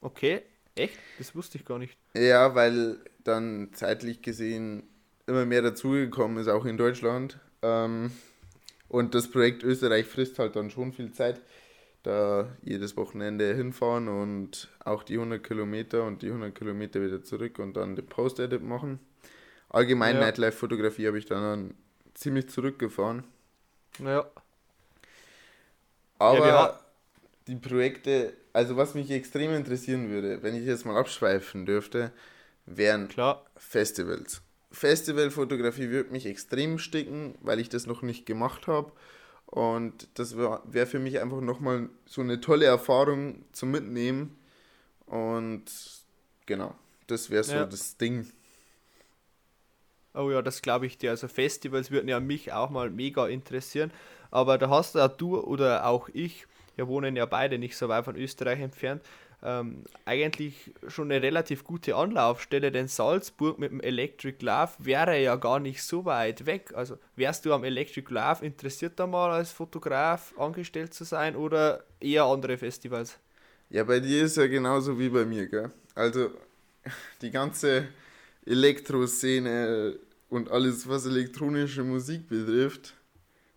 Okay, 0.00 0.42
echt? 0.74 0.98
Das 1.18 1.34
wusste 1.34 1.58
ich 1.58 1.64
gar 1.64 1.78
nicht. 1.78 1.96
Ja, 2.14 2.54
weil 2.54 2.98
dann 3.24 3.70
zeitlich 3.72 4.22
gesehen 4.22 4.84
immer 5.26 5.44
mehr 5.44 5.62
dazugekommen 5.62 6.38
ist, 6.38 6.48
auch 6.48 6.64
in 6.64 6.76
Deutschland. 6.76 7.38
Ähm, 7.62 8.12
und 8.88 9.14
das 9.14 9.30
Projekt 9.30 9.62
Österreich 9.62 10.06
frisst 10.06 10.38
halt 10.38 10.56
dann 10.56 10.70
schon 10.70 10.92
viel 10.92 11.12
Zeit 11.12 11.40
da 12.08 12.48
jedes 12.62 12.96
Wochenende 12.96 13.54
hinfahren 13.54 14.08
und 14.08 14.68
auch 14.84 15.02
die 15.02 15.14
100 15.14 15.44
Kilometer 15.44 16.04
und 16.04 16.22
die 16.22 16.28
100 16.28 16.54
Kilometer 16.54 17.02
wieder 17.02 17.22
zurück 17.22 17.58
und 17.58 17.76
dann 17.76 17.96
den 17.96 18.06
Post-Edit 18.06 18.62
machen. 18.62 18.98
Allgemein 19.68 20.16
ja. 20.16 20.22
Nightlife-Fotografie 20.22 21.06
habe 21.06 21.18
ich 21.18 21.26
dann, 21.26 21.74
ziemlich 22.14 22.48
zurückgefahren. 22.48 23.24
Ja. 24.02 24.28
Aber 26.18 26.48
ja, 26.48 26.80
die 27.46 27.56
Projekte, 27.56 28.32
also 28.52 28.76
was 28.76 28.94
mich 28.94 29.10
extrem 29.10 29.54
interessieren 29.54 30.10
würde, 30.10 30.42
wenn 30.42 30.56
ich 30.56 30.64
jetzt 30.64 30.84
mal 30.84 30.98
abschweifen 30.98 31.64
dürfte, 31.64 32.10
wären 32.66 33.08
Klar. 33.08 33.44
Festivals. 33.56 34.42
Festivalfotografie 34.72 35.90
würde 35.90 36.10
mich 36.10 36.26
extrem 36.26 36.78
sticken, 36.78 37.36
weil 37.40 37.60
ich 37.60 37.68
das 37.68 37.86
noch 37.86 38.02
nicht 38.02 38.26
gemacht 38.26 38.66
habe. 38.66 38.92
Und 39.50 40.08
das 40.14 40.36
wäre 40.36 40.86
für 40.86 40.98
mich 40.98 41.20
einfach 41.20 41.40
nochmal 41.40 41.88
so 42.04 42.20
eine 42.20 42.40
tolle 42.40 42.66
Erfahrung 42.66 43.44
zum 43.52 43.70
Mitnehmen. 43.70 44.38
Und 45.06 45.64
genau, 46.44 46.74
das 47.06 47.30
wäre 47.30 47.44
so 47.44 47.54
ja. 47.54 47.64
das 47.64 47.96
Ding. 47.96 48.30
Oh 50.12 50.30
ja, 50.30 50.42
das 50.42 50.60
glaube 50.60 50.84
ich 50.84 50.98
dir. 50.98 51.10
Also 51.10 51.28
Festivals 51.28 51.90
würden 51.90 52.08
ja 52.08 52.20
mich 52.20 52.52
auch 52.52 52.68
mal 52.68 52.90
mega 52.90 53.26
interessieren. 53.26 53.90
Aber 54.30 54.58
da 54.58 54.68
hast 54.68 54.96
ja 54.96 55.08
du 55.08 55.40
oder 55.40 55.86
auch 55.86 56.10
ich, 56.12 56.46
wir 56.76 56.86
wohnen 56.86 57.16
ja 57.16 57.24
beide 57.24 57.58
nicht 57.58 57.76
so 57.76 57.88
weit 57.88 58.04
von 58.04 58.16
Österreich 58.16 58.60
entfernt, 58.60 59.02
ähm, 59.42 59.84
eigentlich 60.04 60.72
schon 60.88 61.10
eine 61.10 61.22
relativ 61.22 61.64
gute 61.64 61.94
Anlaufstelle, 61.94 62.72
denn 62.72 62.88
Salzburg 62.88 63.58
mit 63.58 63.70
dem 63.70 63.80
Electric 63.80 64.44
Love 64.44 64.72
wäre 64.78 65.20
ja 65.20 65.36
gar 65.36 65.60
nicht 65.60 65.82
so 65.82 66.04
weit 66.04 66.46
weg. 66.46 66.72
Also 66.74 66.98
wärst 67.14 67.44
du 67.44 67.52
am 67.52 67.64
Electric 67.64 68.12
Love 68.12 68.44
interessiert 68.44 68.98
da 68.98 69.06
mal 69.06 69.30
als 69.30 69.52
Fotograf 69.52 70.34
angestellt 70.38 70.92
zu 70.92 71.04
sein 71.04 71.36
oder 71.36 71.84
eher 72.00 72.24
andere 72.24 72.58
Festivals? 72.58 73.18
Ja, 73.70 73.84
bei 73.84 74.00
dir 74.00 74.24
ist 74.24 74.36
ja 74.36 74.46
genauso 74.46 74.98
wie 74.98 75.08
bei 75.08 75.24
mir, 75.24 75.46
gell? 75.46 75.70
Also 75.94 76.30
die 77.22 77.30
ganze 77.30 77.88
Elektroszene 78.46 79.98
und 80.30 80.50
alles, 80.50 80.88
was 80.88 81.06
elektronische 81.06 81.84
Musik 81.84 82.28
betrifft, 82.28 82.94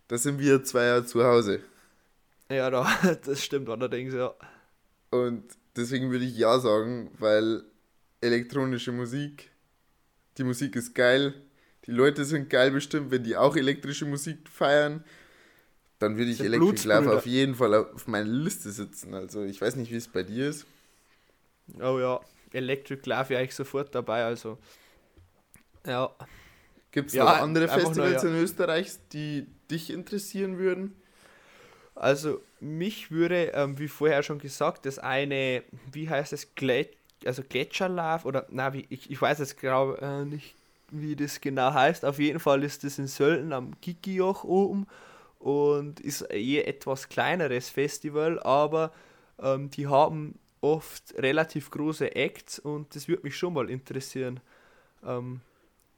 da 0.08 0.18
sind 0.18 0.38
wir 0.38 0.62
zwei 0.64 0.84
ja 0.84 1.04
zu 1.04 1.24
Hause. 1.24 1.60
Ja, 2.50 2.70
da, 2.70 2.86
das 3.24 3.42
stimmt 3.42 3.68
allerdings, 3.68 4.14
ja. 4.14 4.34
Und 5.12 5.44
deswegen 5.76 6.10
würde 6.10 6.24
ich 6.24 6.36
ja 6.38 6.58
sagen, 6.58 7.10
weil 7.18 7.62
elektronische 8.22 8.92
Musik, 8.92 9.50
die 10.38 10.44
Musik 10.44 10.74
ist 10.74 10.94
geil, 10.94 11.34
die 11.84 11.90
Leute 11.90 12.24
sind 12.24 12.48
geil 12.48 12.70
bestimmt, 12.70 13.10
wenn 13.10 13.22
die 13.22 13.36
auch 13.36 13.54
elektrische 13.54 14.06
Musik 14.06 14.48
feiern, 14.48 15.04
dann 15.98 16.16
würde 16.16 16.30
ich 16.30 16.40
Electric 16.40 16.88
Love 16.88 17.14
auf 17.18 17.26
jeden 17.26 17.54
Fall 17.54 17.74
auf 17.74 18.06
meiner 18.06 18.28
Liste 18.28 18.70
sitzen. 18.70 19.12
Also 19.12 19.44
ich 19.44 19.60
weiß 19.60 19.76
nicht, 19.76 19.92
wie 19.92 19.96
es 19.96 20.08
bei 20.08 20.22
dir 20.22 20.48
ist. 20.48 20.64
Oh 21.78 21.98
ja, 21.98 22.18
Electric 22.52 23.06
Love 23.06 23.28
wäre 23.28 23.44
ich 23.44 23.54
sofort 23.54 23.94
dabei, 23.94 24.24
also 24.24 24.58
ja. 25.86 26.10
Gibt 26.90 27.08
es 27.08 27.14
ja, 27.14 27.24
noch 27.24 27.42
andere 27.42 27.68
Festivals 27.68 28.22
nur, 28.22 28.32
ja. 28.32 28.38
in 28.38 28.42
Österreich, 28.42 28.92
die 29.12 29.46
dich 29.70 29.90
interessieren 29.90 30.56
würden? 30.56 30.94
Also 31.94 32.40
mich 32.62 33.10
würde, 33.10 33.52
ähm, 33.54 33.78
wie 33.78 33.88
vorher 33.88 34.22
schon 34.22 34.38
gesagt, 34.38 34.86
das 34.86 34.98
eine, 34.98 35.62
wie 35.90 36.08
heißt 36.08 36.32
es, 36.32 36.54
Glät 36.54 36.96
also 37.26 37.42
Gletscherlauf 37.48 38.24
oder, 38.24 38.46
na, 38.50 38.72
wie, 38.72 38.86
ich, 38.88 39.10
ich 39.10 39.20
weiß 39.20 39.38
jetzt 39.38 39.58
glaube 39.58 40.00
äh, 40.00 40.24
nicht, 40.24 40.54
wie 40.90 41.16
das 41.16 41.40
genau 41.40 41.72
heißt. 41.72 42.04
Auf 42.04 42.18
jeden 42.18 42.40
Fall 42.40 42.62
ist 42.64 42.84
das 42.84 42.98
in 42.98 43.06
Sölden 43.06 43.52
am 43.52 43.72
Gigijoch 43.80 44.44
oben 44.44 44.86
und 45.38 46.00
ist 46.00 46.30
eh 46.32 46.60
etwas 46.62 47.08
kleineres 47.08 47.68
Festival, 47.68 48.40
aber 48.40 48.92
ähm, 49.40 49.70
die 49.70 49.86
haben 49.86 50.38
oft 50.60 51.14
relativ 51.18 51.70
große 51.70 52.14
Acts 52.14 52.58
und 52.58 52.94
das 52.94 53.08
würde 53.08 53.24
mich 53.24 53.36
schon 53.36 53.54
mal 53.54 53.68
interessieren. 53.70 54.40
Ähm, 55.04 55.40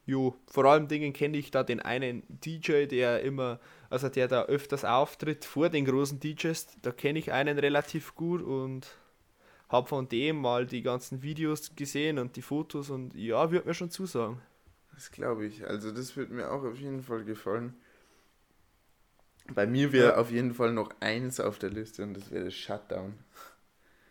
jo, 0.05 0.35
vor 0.47 0.65
allem 0.65 0.87
Dingen 0.87 1.13
kenne 1.13 1.37
ich 1.37 1.51
da 1.51 1.63
den 1.63 1.79
einen 1.79 2.23
DJ, 2.29 2.85
der 2.85 3.21
immer, 3.21 3.59
also 3.89 4.09
der 4.09 4.27
da 4.27 4.43
öfters 4.43 4.85
auftritt 4.85 5.45
vor 5.45 5.69
den 5.69 5.85
großen 5.85 6.19
DJs. 6.19 6.67
Da 6.81 6.91
kenne 6.91 7.19
ich 7.19 7.31
einen 7.31 7.59
relativ 7.59 8.15
gut 8.15 8.41
und 8.41 8.87
habe 9.69 9.87
von 9.87 10.07
dem 10.07 10.37
mal 10.37 10.65
die 10.65 10.81
ganzen 10.81 11.21
Videos 11.21 11.75
gesehen 11.75 12.19
und 12.19 12.35
die 12.35 12.41
Fotos 12.41 12.89
und 12.89 13.15
ja, 13.15 13.51
würde 13.51 13.67
mir 13.67 13.73
schon 13.73 13.89
zusagen. 13.89 14.41
Das 14.93 15.11
glaube 15.11 15.45
ich. 15.45 15.65
Also 15.67 15.91
das 15.91 16.15
würde 16.15 16.33
mir 16.33 16.51
auch 16.51 16.63
auf 16.63 16.77
jeden 16.77 17.03
Fall 17.03 17.23
gefallen. 17.23 17.73
Bei 19.53 19.67
mir 19.67 19.91
wäre 19.91 20.13
ja. 20.13 20.17
auf 20.17 20.31
jeden 20.31 20.53
Fall 20.53 20.71
noch 20.71 20.89
eins 20.99 21.39
auf 21.39 21.59
der 21.59 21.69
Liste 21.69 22.03
und 22.03 22.15
das 22.15 22.31
wäre 22.31 22.45
das 22.45 22.55
Shutdown. 22.55 23.13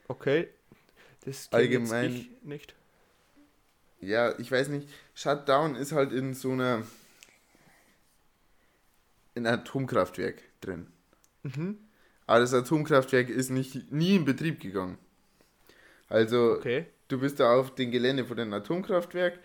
Okay. 0.06 0.48
Das 1.24 1.48
allgemein 1.52 2.28
nicht 2.42 2.74
ja, 4.04 4.38
ich 4.38 4.50
weiß 4.50 4.68
nicht, 4.68 4.88
Shutdown 5.14 5.76
ist 5.76 5.92
halt 5.92 6.12
in 6.12 6.34
so 6.34 6.52
einer 6.52 6.82
in 9.34 9.46
einem 9.46 9.60
Atomkraftwerk 9.60 10.42
drin. 10.60 10.86
Mhm. 11.42 11.78
Aber 12.26 12.40
das 12.40 12.54
Atomkraftwerk 12.54 13.28
ist 13.28 13.50
nicht, 13.50 13.92
nie 13.92 14.16
in 14.16 14.24
Betrieb 14.24 14.60
gegangen. 14.60 14.98
Also, 16.08 16.52
okay. 16.52 16.86
du 17.08 17.18
bist 17.18 17.40
da 17.40 17.54
auf 17.54 17.74
dem 17.74 17.90
Gelände 17.90 18.24
von 18.24 18.36
dem 18.36 18.52
Atomkraftwerk 18.52 19.38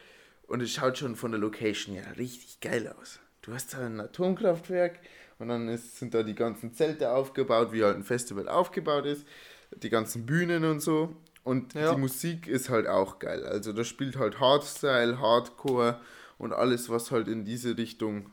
und 0.47 0.61
es 0.61 0.71
schaut 0.71 0.97
schon 0.97 1.15
von 1.15 1.31
der 1.31 1.39
Location 1.39 1.95
ja 1.95 2.03
richtig 2.17 2.59
geil 2.59 2.93
aus. 2.99 3.19
Du 3.41 3.53
hast 3.53 3.73
da 3.73 3.85
ein 3.85 3.99
Atomkraftwerk 3.99 4.99
und 5.39 5.49
dann 5.49 5.67
ist, 5.69 5.97
sind 5.97 6.13
da 6.13 6.23
die 6.23 6.35
ganzen 6.35 6.73
Zelte 6.73 7.11
aufgebaut, 7.11 7.71
wie 7.71 7.83
halt 7.83 7.95
ein 7.95 8.03
Festival 8.03 8.47
aufgebaut 8.47 9.05
ist, 9.05 9.25
die 9.71 9.89
ganzen 9.89 10.25
Bühnen 10.25 10.65
und 10.65 10.81
so. 10.81 11.15
Und 11.43 11.73
ja. 11.73 11.93
die 11.93 11.99
Musik 11.99 12.47
ist 12.47 12.69
halt 12.69 12.87
auch 12.87 13.19
geil. 13.19 13.45
Also 13.45 13.73
da 13.73 13.83
spielt 13.83 14.17
halt 14.17 14.39
Hardstyle, 14.39 15.19
Hardcore 15.19 15.99
und 16.37 16.53
alles, 16.53 16.89
was 16.89 17.11
halt 17.11 17.27
in 17.27 17.45
diese 17.45 17.77
Richtung, 17.77 18.29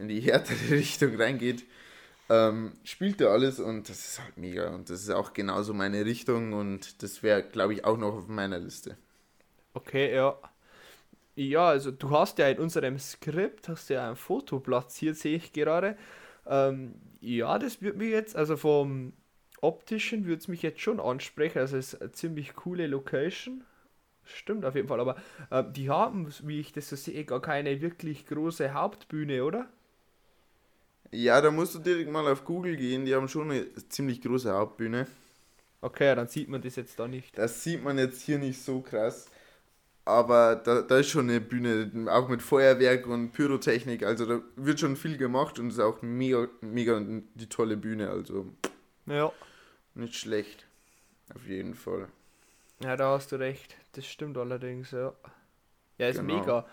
in 0.00 0.08
die 0.08 0.20
härtere 0.20 0.70
Richtung 0.70 1.16
reingeht, 1.16 1.64
ähm, 2.30 2.74
spielt 2.84 3.20
da 3.20 3.28
alles 3.28 3.60
und 3.60 3.88
das 3.88 4.00
ist 4.00 4.20
halt 4.22 4.38
mega. 4.38 4.70
Und 4.74 4.90
das 4.90 5.02
ist 5.02 5.10
auch 5.10 5.32
genauso 5.34 5.74
meine 5.74 6.04
Richtung 6.06 6.54
und 6.54 7.02
das 7.02 7.22
wäre, 7.22 7.42
glaube 7.44 7.74
ich, 7.74 7.84
auch 7.84 7.98
noch 7.98 8.14
auf 8.14 8.28
meiner 8.28 8.58
Liste. 8.60 8.96
Okay, 9.74 10.14
ja. 10.14 10.36
Ja, 11.36 11.68
also 11.68 11.90
du 11.90 12.10
hast 12.10 12.38
ja 12.38 12.48
in 12.48 12.58
unserem 12.58 12.98
Skript, 12.98 13.68
hast 13.68 13.90
ja 13.90 14.10
ein 14.10 14.16
Foto 14.16 14.60
platziert, 14.60 15.16
sehe 15.16 15.36
ich 15.36 15.52
gerade. 15.52 15.96
Ähm, 16.46 16.94
ja, 17.20 17.58
das 17.58 17.82
wird 17.82 17.96
mir 17.96 18.08
jetzt, 18.10 18.36
also 18.36 18.56
vom 18.56 19.12
optischen 19.62 20.26
würde 20.26 20.40
es 20.40 20.48
mich 20.48 20.62
jetzt 20.62 20.80
schon 20.80 21.00
ansprechen. 21.00 21.58
Also 21.60 21.76
es 21.76 21.94
ist 21.94 22.02
eine 22.02 22.12
ziemlich 22.12 22.54
coole 22.56 22.86
Location. 22.88 23.64
Stimmt 24.24 24.64
auf 24.64 24.74
jeden 24.76 24.88
Fall, 24.88 25.00
aber 25.00 25.16
äh, 25.50 25.64
die 25.72 25.90
haben, 25.90 26.28
wie 26.44 26.60
ich 26.60 26.72
das 26.72 26.88
so 26.90 26.96
sehe, 26.96 27.24
gar 27.24 27.42
keine 27.42 27.80
wirklich 27.82 28.26
große 28.26 28.74
Hauptbühne, 28.74 29.44
oder? 29.44 29.68
Ja, 31.12 31.40
da 31.40 31.50
musst 31.50 31.74
du 31.74 31.78
direkt 31.80 32.10
mal 32.10 32.26
auf 32.28 32.44
Google 32.44 32.76
gehen, 32.76 33.04
die 33.04 33.14
haben 33.14 33.28
schon 33.28 33.50
eine 33.50 33.66
ziemlich 33.88 34.20
große 34.20 34.52
Hauptbühne. 34.52 35.06
Okay, 35.80 36.14
dann 36.14 36.28
sieht 36.28 36.48
man 36.48 36.60
das 36.62 36.76
jetzt 36.76 36.98
da 36.98 37.08
nicht. 37.08 37.36
Das 37.36 37.64
sieht 37.64 37.82
man 37.82 37.98
jetzt 37.98 38.22
hier 38.22 38.38
nicht 38.38 38.62
so 38.62 38.80
krass. 38.80 39.26
Aber 40.04 40.56
da, 40.56 40.82
da 40.82 40.98
ist 40.98 41.08
schon 41.10 41.28
eine 41.30 41.40
Bühne, 41.40 41.90
auch 42.10 42.28
mit 42.28 42.42
Feuerwerk 42.42 43.06
und 43.06 43.32
Pyrotechnik. 43.32 44.02
Also 44.02 44.26
da 44.26 44.40
wird 44.56 44.80
schon 44.80 44.96
viel 44.96 45.16
gemacht 45.16 45.58
und 45.58 45.70
ist 45.70 45.78
auch 45.80 46.02
mega, 46.02 46.48
mega 46.60 47.00
die 47.34 47.48
tolle 47.48 47.76
Bühne. 47.76 48.10
Also. 48.10 48.46
Ja. 49.06 49.32
Nicht 49.94 50.14
schlecht. 50.16 50.66
Auf 51.34 51.46
jeden 51.46 51.74
Fall. 51.74 52.08
Ja, 52.82 52.96
da 52.96 53.10
hast 53.14 53.32
du 53.32 53.36
recht. 53.36 53.76
das 53.92 54.06
stimmt 54.06 54.36
allerdings, 54.38 54.90
ja. 54.92 55.12
Ja, 55.98 56.08
ist 56.08 56.16
Genau. 56.20 56.38
mega. 56.38 56.66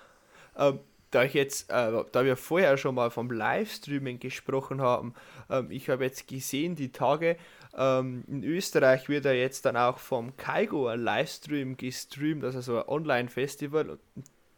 Ähm, 0.56 0.79
da 1.11 1.23
ich 1.23 1.33
jetzt, 1.33 1.69
äh, 1.69 2.03
da 2.11 2.25
wir 2.25 2.35
vorher 2.35 2.77
schon 2.77 2.95
mal 2.95 3.11
vom 3.11 3.31
Livestreaming 3.31 4.19
gesprochen 4.19 4.81
haben, 4.81 5.13
ähm, 5.49 5.71
ich 5.71 5.89
habe 5.89 6.03
jetzt 6.03 6.27
gesehen, 6.27 6.75
die 6.75 6.91
Tage, 6.91 7.37
ähm, 7.75 8.23
in 8.27 8.43
Österreich 8.43 9.07
wird 9.07 9.25
ja 9.25 9.31
jetzt 9.31 9.65
dann 9.65 9.77
auch 9.77 9.99
vom 9.99 10.35
Kaigo 10.35 10.87
ein 10.87 11.01
Livestream 11.01 11.77
gestreamt, 11.77 12.43
also 12.43 12.61
so 12.61 12.77
ein 12.79 12.87
Online-Festival. 12.87 13.99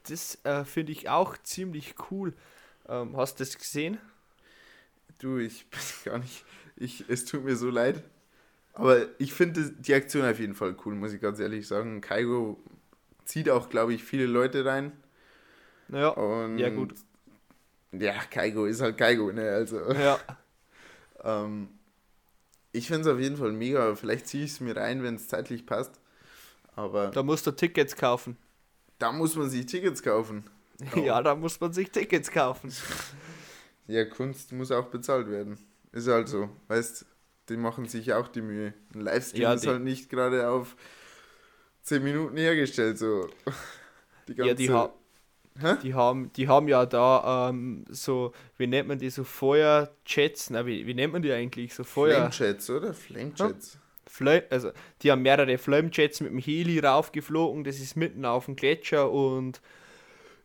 Das 0.07 0.39
äh, 0.43 0.63
finde 0.65 0.91
ich 0.91 1.09
auch 1.09 1.37
ziemlich 1.37 1.95
cool. 2.09 2.33
Ähm, 2.87 3.15
hast 3.17 3.39
du 3.39 3.43
das 3.43 3.57
gesehen? 3.57 3.99
Du, 5.19 5.37
ich 5.37 5.65
weiß 5.71 6.03
gar 6.05 6.17
nicht. 6.17 6.45
Ich, 6.75 7.05
es 7.09 7.25
tut 7.25 7.43
mir 7.43 7.55
so 7.55 7.69
leid. 7.69 8.03
Aber 8.73 9.07
ich 9.17 9.33
finde 9.33 9.71
die 9.71 9.93
Aktion 9.93 10.25
auf 10.25 10.39
jeden 10.39 10.55
Fall 10.55 10.75
cool, 10.85 10.95
muss 10.95 11.11
ich 11.11 11.21
ganz 11.21 11.39
ehrlich 11.39 11.67
sagen. 11.67 11.99
Kaigo 11.99 12.57
zieht 13.25 13.49
auch, 13.49 13.69
glaube 13.69 13.93
ich, 13.93 14.03
viele 14.03 14.25
Leute 14.25 14.63
rein. 14.63 14.93
Naja, 15.89 16.09
Und 16.09 16.57
ja 16.57 16.69
gut. 16.69 16.93
Ja, 17.91 18.13
Kaigo 18.29 18.65
ist 18.65 18.81
halt 18.81 18.97
Kaigo, 18.97 19.31
ne? 19.31 19.49
Also. 19.49 19.91
Ja, 19.93 20.19
Ähm, 21.23 21.69
ich 22.71 22.87
finde 22.87 23.09
es 23.09 23.13
auf 23.15 23.19
jeden 23.19 23.37
Fall 23.37 23.51
mega. 23.51 23.95
Vielleicht 23.95 24.27
ziehe 24.27 24.45
ich 24.45 24.51
es 24.51 24.59
mir 24.59 24.75
rein, 24.75 25.03
wenn 25.03 25.15
es 25.15 25.27
zeitlich 25.27 25.65
passt. 25.65 25.99
Aber 26.75 27.07
da 27.07 27.23
musst 27.23 27.45
du 27.47 27.51
Tickets 27.51 27.95
kaufen. 27.95 28.37
da 28.99 29.11
muss 29.11 29.35
man 29.35 29.49
sich 29.49 29.65
Tickets 29.65 30.01
kaufen. 30.03 30.43
Ja, 30.95 31.21
da 31.21 31.35
muss 31.35 31.59
man 31.59 31.73
sich 31.73 31.91
Tickets 31.91 32.31
kaufen. 32.31 32.71
Ja, 33.87 34.05
Kunst 34.05 34.51
muss 34.51 34.71
auch 34.71 34.85
bezahlt 34.85 35.31
werden. 35.31 35.57
Ist 35.91 36.07
halt 36.07 36.29
so. 36.29 36.47
Weißt 36.67 37.07
die 37.49 37.57
machen 37.57 37.87
sich 37.87 38.13
auch 38.13 38.27
die 38.27 38.43
Mühe. 38.43 38.75
Ein 38.93 39.01
Livestream 39.01 39.41
Ja, 39.41 39.53
ist 39.53 39.65
halt 39.65 39.81
nicht 39.81 40.11
gerade 40.11 40.47
auf 40.47 40.75
10 41.81 42.03
Minuten 42.03 42.37
hergestellt. 42.37 42.99
So. 42.99 43.27
Die 44.27 44.33
Ja, 44.33 44.53
die, 44.53 44.69
ha 44.69 44.93
Hä? 45.59 45.75
die, 45.83 45.93
haben, 45.93 46.31
die 46.33 46.47
haben 46.47 46.67
ja 46.67 46.85
da 46.85 47.49
ähm, 47.49 47.85
so, 47.89 48.33
wie 48.57 48.67
nennt 48.67 48.87
man 48.87 48.99
die, 48.99 49.09
so 49.09 49.23
Feuerjets, 49.23 50.49
na, 50.49 50.65
wie, 50.65 50.85
wie 50.87 50.93
nennt 50.93 51.13
man 51.13 51.21
die 51.21 51.31
eigentlich? 51.31 51.73
So 51.73 51.83
Feuer. 51.83 52.31
Flamejets, 52.31 52.69
oder? 52.69 52.93
Flamejets. 52.93 53.77
Flame, 54.07 54.43
also 54.49 54.71
die 55.01 55.11
haben 55.11 55.21
mehrere 55.21 55.57
Flamejets 55.57 56.21
mit 56.21 56.31
dem 56.31 56.39
Heli 56.39 56.79
raufgeflogen, 56.79 57.63
das 57.63 57.79
ist 57.79 57.95
mitten 57.95 58.25
auf 58.25 58.45
dem 58.45 58.55
Gletscher 58.55 59.11
und 59.11 59.61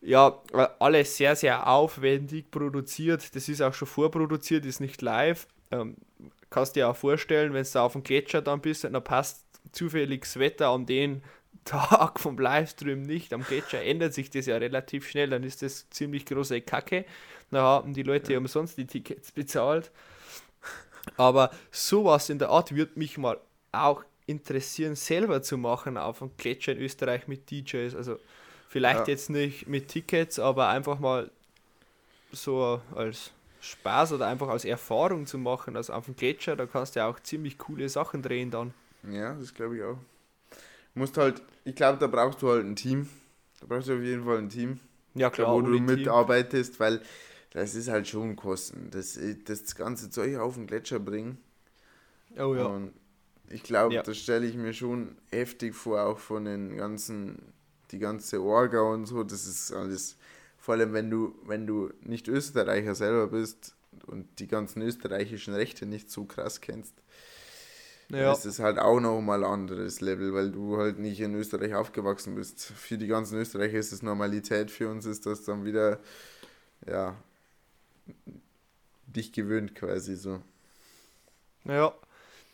ja, 0.05 0.39
äh, 0.53 0.69
alles 0.79 1.17
sehr, 1.17 1.35
sehr 1.35 1.67
aufwendig 1.67 2.51
produziert. 2.51 3.35
Das 3.35 3.49
ist 3.49 3.63
auch 3.63 3.73
schon 3.73 3.89
vorproduziert, 3.89 4.67
ist 4.67 4.81
nicht 4.81 5.01
live. 5.01 5.47
Ähm, 5.71 5.97
kannst 6.51 6.77
dir 6.77 6.89
auch 6.89 6.97
vorstellen, 6.97 7.55
wenn 7.55 7.65
du 7.65 7.79
auf 7.81 7.93
dem 7.93 8.03
Gletscher 8.03 8.43
dann 8.43 8.61
bist 8.61 8.85
und 8.85 8.93
dann 8.93 9.03
passt 9.03 9.45
zufälliges 9.73 10.39
Wetter 10.39 10.69
an 10.69 10.85
den 10.87 11.23
Tag 11.65 12.21
vom 12.21 12.39
Livestream 12.39 13.03
nicht. 13.03 13.33
Am 13.33 13.43
Gletscher 13.43 13.83
ändert 13.83 14.15
sich 14.15 14.31
das 14.31 14.47
ja 14.47 14.57
relativ 14.57 15.09
schnell, 15.09 15.31
dann 15.31 15.45
ist 15.45 15.63
das 15.63 15.89
ziemlich 15.91 16.27
große 16.27 16.61
Kacke. 16.61 17.05
Da 17.51 17.63
haben 17.63 17.95
die 17.95 18.03
Leute 18.03 18.37
umsonst 18.39 18.77
die 18.79 18.87
Tickets 18.87 19.33
bezahlt. 19.33 19.91
Aber 21.17 21.51
sowas 21.71 22.31
in 22.31 22.39
der 22.39 22.49
Art 22.49 22.75
wird 22.75 22.97
mich 22.97 23.19
mal 23.19 23.39
auch 23.73 24.05
interessieren, 24.27 24.97
selber 24.97 25.43
zu 25.43 25.59
machen 25.59 25.97
auf 25.99 26.23
einem 26.23 26.31
Gletscher 26.37 26.73
in 26.73 26.79
Österreich 26.79 27.29
mit 27.29 27.51
DJs. 27.51 27.95
Also 27.95 28.19
vielleicht 28.69 29.07
Ja. 29.07 29.13
jetzt 29.13 29.31
nicht 29.31 29.69
mit 29.69 29.89
Tickets, 29.89 30.39
aber 30.39 30.69
einfach 30.69 30.99
mal 30.99 31.31
so 32.33 32.81
als 32.95 33.33
Spaß 33.61 34.13
oder 34.15 34.27
einfach 34.27 34.49
als 34.49 34.65
Erfahrung 34.65 35.27
zu 35.27 35.39
machen. 35.39 35.77
Also 35.77 35.93
auf 35.93 36.07
dem 36.07 36.17
Gletscher, 36.17 36.57
da 36.57 36.67
kannst 36.67 36.97
du 36.97 37.01
ja 37.01 37.07
auch 37.09 37.21
ziemlich 37.21 37.59
coole 37.59 37.89
Sachen 37.89 38.23
drehen 38.23 38.51
dann. 38.51 38.75
Ja, 39.11 39.35
das 39.35 39.53
glaube 39.53 39.77
ich 39.77 39.83
auch. 39.83 39.99
Musst 40.95 41.17
halt, 41.19 41.43
ich 41.65 41.75
glaube, 41.75 41.99
da 41.99 42.07
brauchst 42.07 42.43
du 42.43 42.51
halt 42.51 42.65
ein 42.65 42.77
Team. 42.77 43.09
Da 43.61 43.67
brauchst 43.67 43.89
du 43.89 43.95
auf 43.97 44.03
jeden 44.03 44.25
Fall 44.25 44.39
ein 44.39 44.49
Team, 44.49 44.81
Ja 45.15 45.31
klar, 45.31 45.53
wo 45.55 45.61
du 45.63 45.77
ohne 45.77 45.77
Team. 45.77 45.87
mitarbeitest, 45.87 46.79
weil 46.81 47.03
das 47.51 47.75
ist 47.75 47.89
halt 47.89 48.09
schon 48.09 48.37
Kosten. 48.37 48.91
Das, 48.91 49.19
das 49.45 49.75
ganze 49.77 50.11
Zeug 50.11 50.37
auf 50.39 50.55
den 50.55 50.67
Gletscher 50.67 50.99
bringen. 51.01 51.39
Oh 52.39 52.55
ja. 52.55 52.67
Und 52.67 52.93
ich 53.51 53.63
glaube, 53.63 53.95
Ja. 53.95 54.03
das 54.03 54.19
stelle 54.19 54.47
ich 54.47 54.57
mir 54.57 54.73
schon 54.73 55.17
heftig 55.31 55.75
vor, 55.75 56.03
auch 56.03 56.19
von 56.19 56.45
den 56.45 56.77
ganzen, 56.77 57.53
die 57.91 57.99
ganze 57.99 58.43
Orga 58.43 58.81
und 58.83 59.07
so. 59.07 59.23
Das 59.23 59.47
ist 59.47 59.73
alles, 59.73 60.17
vor 60.59 60.75
allem 60.75 60.93
wenn 60.93 61.11
du, 61.11 61.35
wenn 61.45 61.67
du 61.67 61.93
nicht 62.03 62.29
Österreicher 62.29 62.95
selber 62.95 63.29
bist 63.29 63.77
und 64.07 64.27
die 64.41 64.49
ganzen 64.49 64.83
österreichischen 64.83 65.55
Rechte 65.55 65.87
nicht 65.87 66.11
so 66.11 66.25
krass 66.25 66.61
kennst, 66.61 66.95
ja. 68.15 68.33
ist 68.33 68.45
es 68.45 68.59
halt 68.59 68.79
auch 68.79 69.01
nochmal 69.01 69.45
ein 69.45 69.51
anderes 69.51 70.01
Level, 70.01 70.35
weil 70.35 70.51
du 70.51 70.77
halt 70.79 70.99
nicht 70.99 71.21
in 71.21 71.35
Österreich 71.35 71.75
aufgewachsen 71.75 72.35
bist. 72.35 72.65
Für 72.65 72.99
die 72.99 73.07
ganzen 73.07 73.39
Österreicher 73.39 73.79
ist 73.79 73.93
es 73.93 74.03
Normalität, 74.03 74.71
für 74.71 74.89
uns 74.89 75.07
ist 75.07 75.27
das 75.27 75.45
dann 75.45 75.65
wieder, 75.65 76.01
ja, 76.87 77.17
dich 79.07 79.33
gewöhnt 79.33 79.75
quasi 79.75 80.17
so. 80.17 80.41
Ja, 81.65 81.95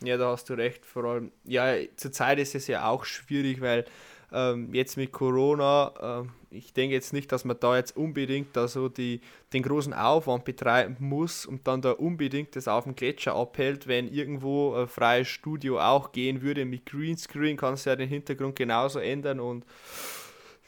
ja, 0.02 0.16
da 0.16 0.30
hast 0.30 0.48
du 0.48 0.54
recht. 0.54 0.86
Vor 0.86 1.04
allem, 1.04 1.32
ja, 1.44 1.74
zurzeit 1.96 2.38
ist 2.38 2.54
es 2.54 2.66
ja 2.66 2.88
auch 2.88 3.04
schwierig, 3.04 3.60
weil 3.60 3.84
ähm, 4.32 4.72
jetzt 4.74 4.96
mit 4.96 5.12
Corona, 5.12 5.92
ähm, 6.00 6.30
ich 6.50 6.72
denke 6.72 6.94
jetzt 6.94 7.12
nicht, 7.12 7.30
dass 7.30 7.44
man 7.44 7.58
da 7.60 7.76
jetzt 7.76 7.96
unbedingt 7.96 8.56
da 8.56 8.66
so 8.66 8.88
die, 8.88 9.20
den 9.52 9.62
großen 9.62 9.92
Aufwand 9.92 10.44
betreiben 10.44 10.96
muss 10.98 11.46
und 11.46 11.66
dann 11.66 11.80
da 11.80 11.92
unbedingt 11.92 12.56
das 12.56 12.68
auf 12.68 12.84
dem 12.84 12.96
Gletscher 12.96 13.34
abhält, 13.34 13.86
wenn 13.86 14.08
irgendwo 14.08 14.74
ein 14.74 14.88
freies 14.88 15.28
Studio 15.28 15.80
auch 15.80 16.12
gehen 16.12 16.42
würde 16.42 16.64
mit 16.64 16.86
Greenscreen, 16.86 17.56
kannst 17.56 17.86
du 17.86 17.90
ja 17.90 17.96
den 17.96 18.08
Hintergrund 18.08 18.56
genauso 18.56 18.98
ändern 18.98 19.38
und 19.40 19.64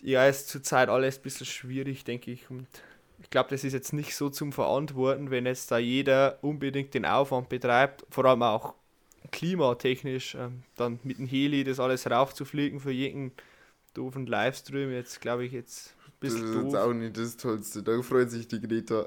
ja, 0.00 0.26
ist 0.26 0.48
zurzeit 0.48 0.88
alles 0.88 1.18
ein 1.18 1.22
bisschen 1.22 1.46
schwierig, 1.46 2.04
denke 2.04 2.30
ich. 2.30 2.50
Und 2.50 2.66
ich 3.20 3.30
glaube, 3.30 3.50
das 3.50 3.64
ist 3.64 3.72
jetzt 3.72 3.92
nicht 3.92 4.16
so 4.16 4.30
zum 4.30 4.52
Verantworten, 4.52 5.30
wenn 5.30 5.46
jetzt 5.46 5.70
da 5.70 5.78
jeder 5.78 6.38
unbedingt 6.42 6.94
den 6.94 7.04
Aufwand 7.04 7.48
betreibt, 7.48 8.04
vor 8.10 8.24
allem 8.24 8.42
auch 8.42 8.74
klimatechnisch, 9.30 10.34
ähm, 10.34 10.64
dann 10.76 10.98
mit 11.04 11.18
dem 11.18 11.26
Heli 11.26 11.64
das 11.64 11.80
alles 11.80 12.10
raufzufliegen 12.10 12.80
für 12.80 12.90
jeden 12.90 13.32
doofen 13.94 14.26
Livestream. 14.26 14.90
Jetzt 14.90 15.20
glaube 15.20 15.44
ich 15.44 15.52
jetzt 15.52 15.94
ein 16.06 16.12
Das 16.20 16.34
bisschen 16.34 16.48
ist 16.48 16.64
jetzt 16.64 16.76
auch 16.76 16.92
nicht 16.92 17.16
das 17.16 17.36
Tollste. 17.36 17.82
Da 17.82 18.00
freut 18.02 18.30
sich 18.30 18.48
die 18.48 18.60
Greta. 18.60 19.04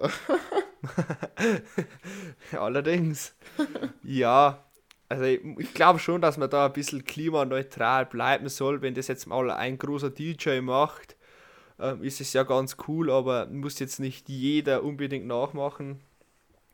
Allerdings. 2.51 3.35
ja, 4.03 4.63
also 5.09 5.23
ich, 5.23 5.41
ich 5.59 5.73
glaube 5.73 5.99
schon, 5.99 6.21
dass 6.21 6.37
man 6.37 6.49
da 6.49 6.65
ein 6.67 6.73
bisschen 6.73 7.03
klimaneutral 7.03 8.05
bleiben 8.05 8.49
soll. 8.49 8.81
Wenn 8.81 8.93
das 8.93 9.07
jetzt 9.07 9.27
mal 9.27 9.51
ein 9.51 9.77
großer 9.77 10.09
DJ 10.09 10.61
macht, 10.61 11.15
ähm, 11.79 12.03
ist 12.03 12.21
es 12.21 12.33
ja 12.33 12.43
ganz 12.43 12.77
cool, 12.87 13.11
aber 13.11 13.47
muss 13.47 13.79
jetzt 13.79 13.99
nicht 13.99 14.29
jeder 14.29 14.83
unbedingt 14.83 15.27
nachmachen. 15.27 16.01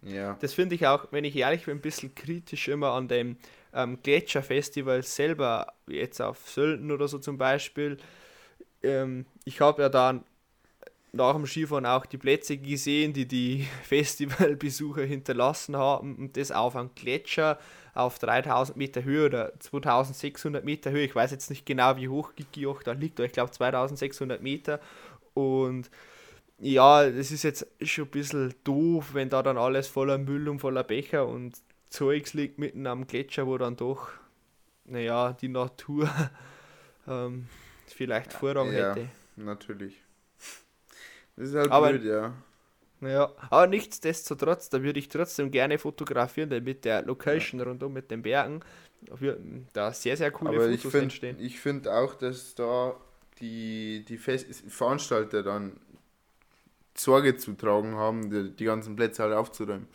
Ja. 0.04 0.38
Das 0.42 0.54
finde 0.54 0.76
ich 0.76 0.88
auch, 0.88 1.08
wenn 1.12 1.26
ich 1.26 1.36
ehrlich 1.36 1.66
bin, 1.66 1.78
ein 1.78 1.82
bisschen 1.82 2.16
kritisch 2.16 2.68
immer 2.68 2.92
an 2.92 3.08
dem 3.08 3.38
ähm, 3.74 4.00
Gletscherfestival 4.02 5.04
selber, 5.04 5.74
jetzt 5.88 6.22
auf 6.22 6.50
Sölden 6.50 6.92
oder 6.92 7.08
so 7.08 7.20
zum 7.20 7.38
Beispiel. 7.38 7.98
Ähm, 8.84 9.26
ich 9.46 9.62
habe 9.62 9.84
ja 9.84 9.90
dann 9.90 10.24
nach 11.14 11.34
dem 11.36 11.46
Skifahren 11.46 11.86
auch 11.86 12.06
die 12.06 12.18
Plätze 12.18 12.58
gesehen, 12.58 13.14
die 13.14 13.28
die 13.28 13.68
Festivalbesucher 13.84 15.04
hinterlassen 15.04 15.76
haben 15.76 16.16
und 16.16 16.38
das 16.38 16.52
auf 16.52 16.76
einem 16.76 16.92
Gletscher 16.96 17.60
auf 17.94 18.20
3000 18.20 18.78
Meter 18.78 19.04
Höhe 19.04 19.26
oder 19.26 19.60
2600 19.60 20.64
Meter 20.64 20.92
Höhe. 20.92 21.04
Ich 21.04 21.16
weiß 21.16 21.32
jetzt 21.32 21.50
nicht 21.50 21.66
genau, 21.66 21.98
wie 21.98 22.08
hoch 22.08 22.34
Gigioch 22.36 22.84
da 22.84 22.94
liegt, 22.94 23.20
aber 23.20 23.26
ich 23.26 23.34
glaube 23.34 23.52
2600 23.52 24.42
Meter 24.42 24.80
und 25.34 25.90
ja, 26.60 27.10
das 27.10 27.32
ist 27.32 27.44
jetzt 27.44 27.66
schon 27.82 28.06
ein 28.06 28.12
bisschen 28.12 28.54
doof, 28.64 29.14
wenn 29.14 29.30
da 29.30 29.42
dann 29.42 29.58
alles 29.58 29.88
voller 29.88 30.20
Müll 30.20 30.48
und 30.48 30.60
voller 30.60 30.84
Becher 30.84 31.28
und 31.28 31.56
Zeugs 31.92 32.34
liegt 32.34 32.58
mitten 32.58 32.88
am 32.88 33.06
Gletscher, 33.06 33.46
wo 33.46 33.58
dann 33.58 33.76
doch, 33.76 34.08
naja, 34.86 35.34
die 35.34 35.50
Natur 35.50 36.10
ähm, 37.08 37.48
vielleicht 37.86 38.34
Vorrang 38.34 38.72
Ja. 38.74 38.96
hätte. 38.96 39.10
Natürlich. 39.36 40.02
Das 41.36 41.50
ist 41.50 41.56
halt 41.56 41.70
Aber- 41.72 41.90
blöd, 41.90 42.04
ja. 42.06 42.34
Naja, 43.04 43.32
aber 43.50 43.66
nichtsdestotrotz, 43.66 44.70
da 44.70 44.84
würde 44.84 45.00
ich 45.00 45.10
trotzdem 45.10 45.50
gerne 45.50 45.80
fotografieren, 45.80 46.52
denn 46.52 46.64
mit 46.64 46.86
der 46.86 47.02
Location 47.02 47.60
rundum 47.60 47.94
mit 47.94 48.12
den 48.12 48.22
Bergen 48.22 48.60
da 49.74 49.92
sehr, 49.92 50.16
sehr 50.16 50.30
coole 50.30 50.52
Aber 50.52 50.68
ich 50.70 50.82
Fotos 50.82 50.92
finde 50.92 51.04
entstehen. 51.06 51.38
ich 51.40 51.60
find 51.60 51.88
auch, 51.88 52.14
dass 52.14 52.54
da 52.54 52.96
die, 53.40 54.06
die 54.08 54.18
Fest 54.20 54.46
Veranstalter 54.72 55.42
dann 55.42 55.78
Sorge 56.96 57.36
zu 57.38 57.54
tragen 57.54 57.96
haben, 57.96 58.30
die, 58.30 58.56
die 58.56 58.66
ganzen 58.66 58.96
Plätze 58.96 59.24
halt 59.24 59.34
aufzuräumen. 59.34 59.88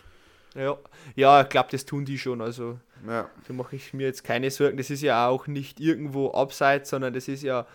Ja, 0.57 0.79
ja 1.14 1.42
ich 1.42 1.49
glaube, 1.49 1.69
das 1.71 1.85
tun 1.85 2.05
die 2.05 2.19
schon. 2.19 2.40
Also 2.40 2.79
Ja, 3.07 3.31
da 3.47 3.53
mache 3.53 3.77
ich 3.77 3.92
mir 3.92 4.07
jetzt 4.07 4.25
keine 4.25 4.51
Sorgen. 4.51 4.77
Das 4.77 4.90
ist 4.90 5.03
ja 5.03 5.29
auch 5.29 5.47
nicht 5.47 5.81
irgendwo 5.81 6.31
abseits, 6.33 6.90
sondern 6.90 7.14
das 7.14 7.29
ist 7.29 7.42
ja 7.42 7.66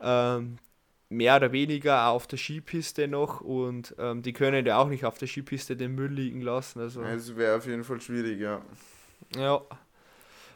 ähm, 0.00 0.58
mehr 1.08 1.36
oder 1.36 1.52
weniger 1.52 2.08
auf 2.08 2.26
der 2.26 2.38
Skipiste 2.38 3.08
noch 3.08 3.40
und 3.40 3.94
ähm, 3.98 4.22
die 4.22 4.32
können 4.32 4.66
ja 4.66 4.78
auch 4.78 4.88
nicht 4.88 5.04
auf 5.04 5.18
der 5.18 5.28
Skipiste 5.28 5.76
den 5.76 5.94
Müll 5.94 6.12
liegen 6.12 6.40
lassen. 6.40 6.80
Also 6.80 7.02
es 7.02 7.36
wäre 7.36 7.56
auf 7.56 7.66
jeden 7.66 7.84
Fall 7.84 8.00
schwierig, 8.00 8.40
ja. 8.40 8.60
ja. 9.36 9.60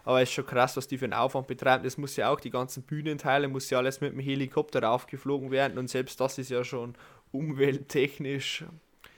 Aber 0.05 0.23
es 0.23 0.31
ist 0.31 0.35
schon 0.35 0.47
krass, 0.47 0.77
was 0.77 0.89
die 0.89 0.97
für 0.97 1.05
einen 1.05 1.13
Aufwand 1.13 1.49
betreiben. 1.49 1.85
Das 1.85 1.99
muss 1.99 2.17
ja 2.17 2.31
auch, 2.31 2.41
die 2.41 2.51
ganzen 2.51 2.83
Bühnenteile, 2.83 3.47
muss 3.47 3.69
ja 3.69 3.79
alles 3.79 4.01
mit 4.01 4.13
dem 4.13 4.21
Helikopter 4.21 4.83
raufgeflogen 4.83 5.51
werden 5.51 5.77
und 5.79 5.89
selbst 5.89 6.19
das 6.21 6.39
ist 6.39 6.51
ja 6.51 6.65
schon 6.65 6.95
umwelttechnisch. 7.31 8.65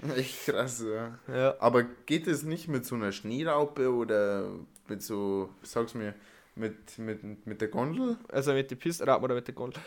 Echt 0.17 0.47
krass, 0.47 0.85
ja. 0.87 1.19
Ja, 1.33 1.57
Aber 1.59 1.83
geht 1.83 2.27
es 2.27 2.43
nicht 2.43 2.69
mit 2.69 2.87
so 2.87 2.95
einer 2.95 3.13
Schneeraupe 3.13 3.93
oder 3.93 4.51
mit 4.89 5.03
so, 5.03 5.51
sag's 5.63 5.95
mir, 5.95 6.15
mit, 6.55 6.99
mit, 6.99 7.47
mit 7.47 7.61
der 7.61 7.69
Gondel? 7.69 8.17
also 8.29 8.53
mit 8.53 8.71
den 8.71 8.79
Pistenraupen 8.79 9.25
oder 9.25 9.35
mit 9.35 9.47
der 9.47 9.55
Gondel. 9.55 9.83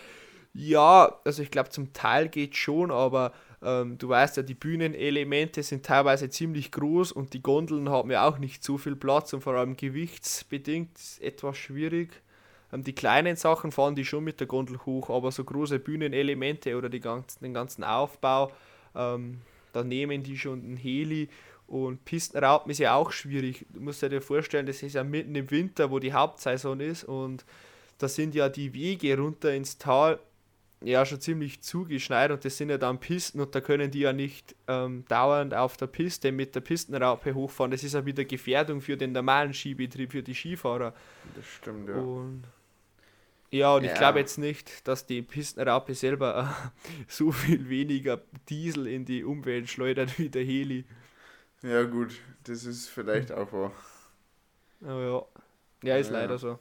Ja, 0.54 1.19
also 1.26 1.41
ich 1.41 1.49
glaube 1.49 1.69
zum 1.69 1.93
Teil 1.93 2.30
geht 2.30 2.56
schon, 2.56 2.91
aber 2.91 3.34
ähm, 3.63 3.97
du 3.97 4.10
weißt 4.10 4.38
ja, 4.38 4.43
die 4.43 4.54
Bühnenelemente 4.54 5.63
sind 5.63 5.86
teilweise 5.86 6.30
ziemlich 6.30 6.71
groß 6.71 7.12
und 7.12 7.34
die 7.34 7.41
Gondeln 7.41 7.89
haben 7.89 8.12
ja 8.12 8.28
auch 8.28 8.38
nicht 8.38 8.63
so 8.63 8.78
viel 8.78 8.95
Platz 8.95 9.34
und 9.34 9.41
vor 9.41 9.56
allem 9.56 9.76
gewichtsbedingt 9.78 10.95
ist 10.95 11.21
etwas 11.21 11.58
schwierig. 11.58 12.21
Ähm, 12.71 12.84
die 12.84 12.93
kleinen 12.93 13.36
Sachen 13.36 13.71
fahren 13.71 13.95
die 13.95 14.06
schon 14.06 14.23
mit 14.23 14.39
der 14.39 14.47
Gondel 14.47 14.78
hoch, 14.86 15.10
aber 15.10 15.32
so 15.32 15.43
große 15.43 15.80
Bühnenelemente 15.80 16.78
oder 16.78 16.89
die 16.89 16.99
ganzen, 16.99 17.43
den 17.43 17.54
ganzen 17.56 17.84
Aufbau, 17.84 18.52
ähm, 18.95 19.41
da 19.73 19.83
nehmen 19.83 20.23
die 20.23 20.38
schon 20.38 20.62
den 20.62 20.77
Heli 20.77 21.27
und 21.67 22.05
Pistenraupen 22.05 22.71
ist 22.71 22.79
ja 22.79 22.95
auch 22.95 23.12
schwierig. 23.12 23.65
Du 23.73 23.81
musst 23.81 24.01
dir 24.01 24.21
vorstellen, 24.21 24.65
das 24.65 24.83
ist 24.83 24.93
ja 24.93 25.03
mitten 25.03 25.36
im 25.36 25.49
Winter, 25.51 25.91
wo 25.91 25.99
die 25.99 26.13
Hauptsaison 26.13 26.79
ist 26.79 27.03
und 27.03 27.45
da 27.97 28.07
sind 28.07 28.36
ja 28.36 28.49
die 28.49 28.73
Wege 28.73 29.17
runter 29.17 29.53
ins 29.53 29.77
Tal 29.77 30.19
ja 30.83 31.05
schon 31.05 31.21
ziemlich 31.21 31.62
zugeschneit 31.62 32.31
und 32.31 32.43
das 32.43 32.57
sind 32.57 32.69
ja 32.69 32.77
dann 32.77 32.99
Pisten 32.99 33.39
und 33.39 33.55
da 33.55 33.62
können 33.62 33.89
die 33.89 34.01
ja 34.01 34.13
nicht 34.13 34.55
ähm, 34.67 35.05
dauernd 35.07 35.53
auf 35.53 35.77
der 35.77 35.88
Piste 35.88 36.31
mit 36.31 36.55
der 36.55 36.62
Pistenraupe 36.62 37.33
hochfahren. 37.33 37.71
Das 37.71 37.83
ist 37.83 37.93
ja 37.93 38.05
wieder 38.05 38.25
Gefährdung 38.25 38.81
für 38.81 38.97
den 38.97 39.13
normalen 39.13 39.53
Skibetrieb, 39.53 40.12
für 40.12 40.23
die 40.23 40.36
Skifahrer. 40.36 40.93
Das 41.36 41.45
stimmt, 41.45 41.89
ja. 41.89 41.95
Und 41.95 42.43
ja, 43.53 43.75
und 43.75 43.83
ich 43.83 43.91
Ja. 43.91 43.97
glaube 43.97 44.19
jetzt 44.19 44.37
nicht, 44.37 44.87
dass 44.87 45.05
die 45.05 45.21
Pistenraupe 45.21 45.95
selber 45.95 46.55
äh, 46.77 46.81
so 47.07 47.31
viel 47.31 47.69
weniger 47.69 48.21
Diesel 48.49 48.87
in 48.87 49.05
die 49.05 49.23
Umwelt 49.23 49.69
schleudert 49.69 50.17
wie 50.19 50.29
der 50.29 50.43
Heli. 50.43 50.85
Ja, 51.63 51.83
gut, 51.83 52.19
das 52.43 52.65
ist 52.65 52.89
vielleicht 52.89 53.31
auch 53.31 53.51
wahr. 53.53 53.71
Aber 54.81 55.03
ja, 55.83 55.91
ja 55.93 55.97
ist 55.97 56.09
Ja. 56.09 56.13
leider 56.13 56.37
so. 56.37 56.59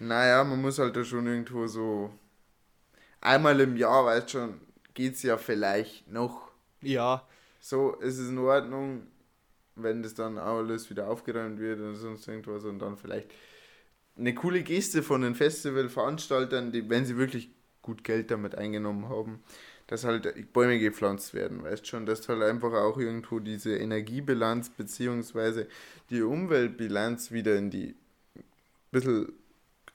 Naja, 0.00 0.44
man 0.44 0.60
muss 0.60 0.78
halt 0.78 0.96
da 0.96 1.04
schon 1.04 1.26
irgendwo 1.26 1.66
so. 1.66 2.10
Einmal 3.20 3.60
im 3.60 3.76
Jahr, 3.76 4.04
weißt 4.06 4.30
schon, 4.30 4.60
geht's 4.94 5.22
ja 5.22 5.36
vielleicht 5.36 6.08
noch. 6.10 6.50
Ja, 6.82 7.26
So 7.60 7.94
ist 7.96 8.18
es 8.18 8.28
in 8.28 8.38
Ordnung, 8.38 9.06
wenn 9.76 10.02
das 10.02 10.14
dann 10.14 10.38
alles 10.38 10.90
wieder 10.90 11.08
aufgeräumt 11.08 11.60
wird 11.60 11.80
oder 11.80 11.94
sonst 11.94 12.28
irgendwas 12.28 12.64
und 12.64 12.78
dann 12.80 12.96
vielleicht 12.96 13.30
eine 14.18 14.34
coole 14.34 14.62
Geste 14.62 15.02
von 15.02 15.22
den 15.22 15.34
Festivalveranstaltern, 15.34 16.72
die, 16.72 16.88
wenn 16.90 17.04
sie 17.06 17.16
wirklich 17.16 17.50
gut 17.82 18.04
Geld 18.04 18.30
damit 18.30 18.54
eingenommen 18.56 19.08
haben, 19.08 19.42
dass 19.86 20.04
halt 20.04 20.52
Bäume 20.52 20.78
gepflanzt 20.78 21.32
werden, 21.34 21.62
weißt 21.62 21.86
schon, 21.86 22.04
dass 22.06 22.28
halt 22.28 22.42
einfach 22.42 22.72
auch 22.74 22.98
irgendwo 22.98 23.38
diese 23.40 23.76
Energiebilanz 23.76 24.70
beziehungsweise 24.70 25.68
die 26.10 26.22
Umweltbilanz 26.22 27.32
wieder 27.32 27.56
in 27.56 27.70
die 27.70 27.94
bisschen 28.90 29.32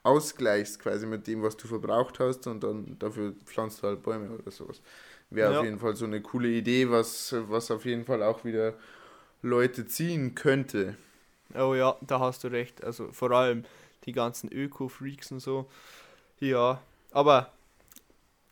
ausgleichst 0.03 0.79
quasi 0.79 1.05
mit 1.07 1.27
dem, 1.27 1.43
was 1.43 1.57
du 1.57 1.67
verbraucht 1.67 2.19
hast 2.19 2.47
und 2.47 2.63
dann 2.63 2.97
dafür 2.99 3.33
pflanzt 3.45 3.83
du 3.83 3.87
halt 3.87 4.03
Bäume 4.03 4.31
oder 4.31 4.51
sowas. 4.51 4.81
Wäre 5.29 5.51
Ja. 5.51 5.59
auf 5.59 5.61
jeden 5.61 5.79
Fall 5.79 5.95
so 5.95 6.05
eine 6.05 6.21
coole 6.21 6.49
Idee, 6.49 6.89
was, 6.91 7.35
was 7.49 7.71
auf 7.71 7.85
jeden 7.85 8.05
Fall 8.05 8.23
auch 8.23 8.45
wieder 8.45 8.75
Leute 9.43 9.87
ziehen 9.87 10.35
könnte. 10.35 10.97
Oh 11.55 11.73
ja, 11.75 11.97
da 12.01 12.19
hast 12.19 12.43
du 12.43 12.47
recht. 12.47 12.83
Also 12.83 13.11
vor 13.11 13.31
allem 13.31 13.63
die 14.05 14.11
ganzen 14.11 14.51
Öko-Freaks 14.51 15.31
und 15.31 15.39
so. 15.39 15.69
Ja, 16.39 16.81
aber 17.11 17.51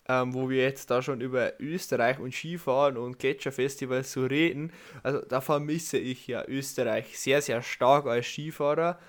ähm, 0.08 0.34
wo 0.34 0.50
wir 0.50 0.64
jetzt 0.64 0.90
da 0.90 1.02
schon 1.02 1.22
über 1.22 1.60
Österreich 1.60 2.20
und 2.20 2.34
Skifahren 2.34 2.98
und 2.98 3.20
Gletscherfestivals 3.20 4.12
so 4.12 4.26
reden, 4.26 4.72
also 5.04 5.20
da 5.22 5.42
vermisse 5.42 5.98
ich 5.98 6.28
ja 6.28 6.44
Österreich 6.48 7.18
sehr, 7.18 7.42
sehr 7.42 7.62
stark 7.62 8.08
als 8.08 8.26
Skifahrer 8.26 9.00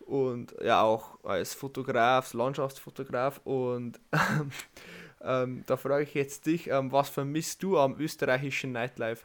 und 0.00 0.54
ja 0.62 0.82
auch 0.82 1.22
als 1.24 1.54
Fotograf, 1.54 2.34
Landschaftsfotograf 2.34 3.40
und 3.44 4.00
ähm, 5.22 5.64
da 5.66 5.76
frage 5.76 6.04
ich 6.04 6.14
jetzt 6.14 6.46
dich, 6.46 6.68
ähm, 6.68 6.92
was 6.92 7.08
vermisst 7.08 7.62
du 7.62 7.78
am 7.78 7.98
österreichischen 7.98 8.72
Nightlife? 8.72 9.24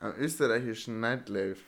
Am 0.00 0.14
österreichischen 0.16 1.00
Nightlife. 1.00 1.62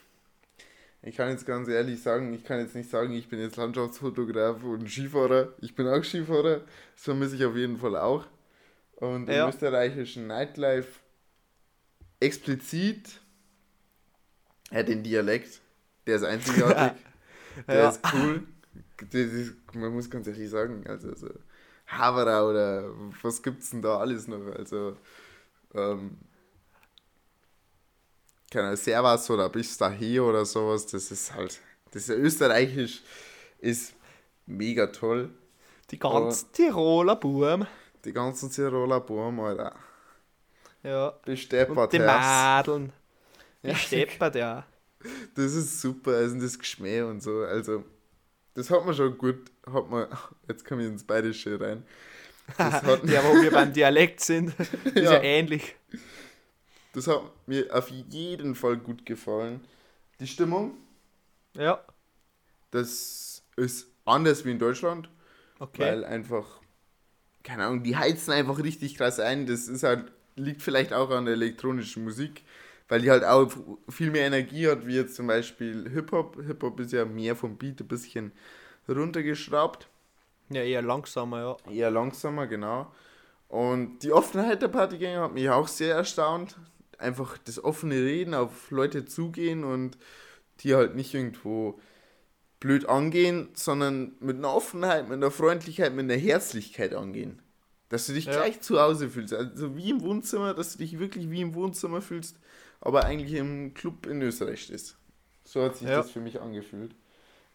Ich 1.03 1.15
kann 1.15 1.29
jetzt 1.29 1.45
ganz 1.47 1.67
ehrlich 1.67 2.01
sagen, 2.01 2.31
ich 2.33 2.43
kann 2.43 2.59
jetzt 2.59 2.75
nicht 2.75 2.89
sagen, 2.89 3.13
ich 3.13 3.27
bin 3.27 3.39
jetzt 3.39 3.55
Landschaftsfotograf 3.57 4.63
und 4.63 4.87
Skifahrer. 4.87 5.53
Ich 5.59 5.73
bin 5.75 5.87
auch 5.87 6.03
Skifahrer, 6.03 6.57
das 6.93 7.03
vermisse 7.03 7.35
ich 7.35 7.45
auf 7.45 7.55
jeden 7.55 7.77
Fall 7.77 7.95
auch. 7.97 8.25
Und 8.95 9.27
Ja. 9.29 9.45
im 9.45 9.49
österreichischen 9.49 10.27
Nightlife 10.27 10.99
explizit 12.19 13.19
ja, 14.71 14.83
den 14.83 15.03
Dialekt, 15.03 15.59
der 16.07 16.15
ist 16.17 16.23
einzigartig, 16.23 16.93
der 17.67 17.81
Ja. 17.81 17.89
ist 17.89 18.01
cool. 18.13 18.43
Das 19.11 19.13
ist, 19.15 19.55
man 19.73 19.91
muss 19.93 20.09
ganz 20.09 20.27
ehrlich 20.27 20.49
sagen, 20.49 20.85
also 20.87 21.13
so 21.15 21.29
Havara 21.87 22.47
oder 22.47 22.89
was 23.21 23.41
gibt's 23.41 23.71
denn 23.71 23.81
da 23.81 23.97
alles 23.97 24.27
noch? 24.27 24.45
Also 24.55 24.95
ähm, 25.73 26.17
keine 28.51 28.77
Servus 28.77 29.29
oder 29.29 29.49
bis 29.49 29.77
dahin 29.77 30.19
oder 30.19 30.45
sowas, 30.45 30.85
das 30.85 31.09
ist 31.09 31.33
halt, 31.33 31.59
das 31.91 32.03
ist 32.03 32.09
österreichisch, 32.09 33.01
ist 33.59 33.93
mega 34.45 34.87
toll. 34.87 35.29
Die 35.89 35.97
ganzen 35.97 36.51
Tiroler 36.51 37.15
Buben. 37.15 37.65
Die 38.05 38.13
ganzen 38.13 38.51
Tiroler 38.51 38.99
Burm, 38.99 39.39
Alter. 39.39 39.75
Ja. 40.83 41.13
Besteppert, 41.25 41.77
Und 41.77 41.93
die. 41.93 41.97
Die 43.63 43.69
Ja. 43.69 43.75
steppert 43.75 44.35
ja. 44.35 44.65
Das 45.35 45.53
ist 45.53 45.81
super, 45.81 46.11
also 46.11 46.39
das 46.39 46.57
Geschmäh 46.57 47.01
und 47.01 47.21
so, 47.23 47.41
also 47.41 47.83
das 48.53 48.69
hat 48.69 48.85
man 48.85 48.93
schon 48.93 49.17
gut, 49.17 49.49
hat 49.65 49.89
man, 49.89 50.07
jetzt 50.47 50.65
komme 50.65 50.83
ich 50.83 50.89
ins 50.89 51.03
Bayerische 51.03 51.59
rein. 51.59 51.83
Das 52.57 52.83
hat, 52.83 53.03
ja, 53.09 53.23
wo 53.23 53.41
wir 53.41 53.51
beim 53.51 53.71
Dialekt 53.73 54.19
sind, 54.19 54.53
ist 54.85 54.95
ja. 54.95 55.13
Ja. 55.13 55.21
ähnlich. 55.23 55.75
Das 56.93 57.07
hat 57.07 57.21
mir 57.47 57.67
auf 57.75 57.89
jeden 57.89 58.55
Fall 58.55 58.77
gut 58.77 59.05
gefallen. 59.05 59.61
Die 60.19 60.27
Stimmung, 60.27 60.75
Ja, 61.55 61.85
das 62.71 63.43
ist 63.55 63.87
anders 64.05 64.45
wie 64.45 64.51
in 64.51 64.59
Deutschland. 64.59 65.09
okay. 65.59 65.79
Weil 65.79 66.05
einfach, 66.05 66.61
keine 67.43 67.65
Ahnung, 67.65 67.83
die 67.83 67.97
heizen 67.97 68.31
einfach 68.33 68.59
richtig 68.63 68.97
krass 68.97 69.19
ein. 69.19 69.47
Das 69.47 69.67
ist 69.67 69.83
halt, 69.83 70.11
liegt 70.35 70.61
vielleicht 70.61 70.93
auch 70.93 71.09
an 71.11 71.25
der 71.25 71.35
elektronischen 71.35 72.03
Musik, 72.03 72.43
weil 72.89 73.01
die 73.01 73.11
halt 73.11 73.23
auch 73.25 73.51
viel 73.89 74.11
mehr 74.11 74.27
Energie 74.27 74.67
hat, 74.69 74.87
wie 74.87 74.95
jetzt 74.95 75.15
zum 75.15 75.27
Beispiel 75.27 75.89
Hip-Hop. 75.91 76.37
Hip-Hop 76.45 76.79
ist 76.81 76.93
ja 76.93 77.05
mehr 77.05 77.35
vom 77.35 77.57
Beat 77.57 77.81
ein 77.81 77.87
bisschen 77.87 78.31
runtergeschraubt. 78.89 79.89
ja, 80.49 80.61
eher 80.63 80.81
langsamer, 80.81 81.39
ja. 81.41 81.71
Eher 81.71 81.91
langsamer, 81.91 82.47
genau. 82.47 82.91
Und 83.49 83.99
die 83.99 84.11
Offenheit 84.11 84.61
der 84.61 84.69
Partygänger 84.69 85.21
hat 85.23 85.33
mich 85.33 85.49
auch 85.49 85.67
sehr 85.67 85.95
erstaunt. 85.95 86.57
Einfach 87.01 87.37
das 87.39 87.63
offene 87.63 87.95
Reden, 87.95 88.33
auf 88.33 88.71
Leute 88.71 89.05
zugehen 89.05 89.63
und 89.63 89.97
die 90.59 90.75
halt 90.75 90.95
nicht 90.95 91.13
irgendwo 91.13 91.79
blöd 92.59 92.87
angehen, 92.87 93.49
sondern 93.53 94.13
mit 94.19 94.37
einer 94.37 94.53
Offenheit, 94.53 95.05
mit 95.09 95.17
einer 95.17 95.31
Freundlichkeit, 95.31 95.93
mit 95.93 96.03
einer 96.03 96.19
Herzlichkeit 96.21 96.93
angehen. 96.93 97.41
Dass 97.89 98.05
du 98.05 98.13
dich 98.13 98.25
Ja. 98.25 98.33
gleich 98.33 98.61
zu 98.61 98.79
Hause 98.79 99.09
fühlst. 99.09 99.33
Also 99.33 99.75
wie 99.75 99.89
im 99.89 100.01
Wohnzimmer, 100.01 100.53
dass 100.53 100.73
du 100.73 100.77
dich 100.77 100.99
wirklich 100.99 101.29
wie 101.31 101.41
im 101.41 101.55
Wohnzimmer 101.55 102.01
fühlst, 102.01 102.37
aber 102.79 103.03
eigentlich 103.05 103.33
im 103.33 103.73
Club 103.73 104.05
in 104.05 104.21
Österreich 104.21 104.63
stehst. 104.63 104.95
So 105.43 105.63
hat 105.63 105.75
sich 105.77 105.87
Ja. 105.89 105.97
das 105.97 106.11
für 106.11 106.21
mich 106.21 106.39
angefühlt. 106.39 106.93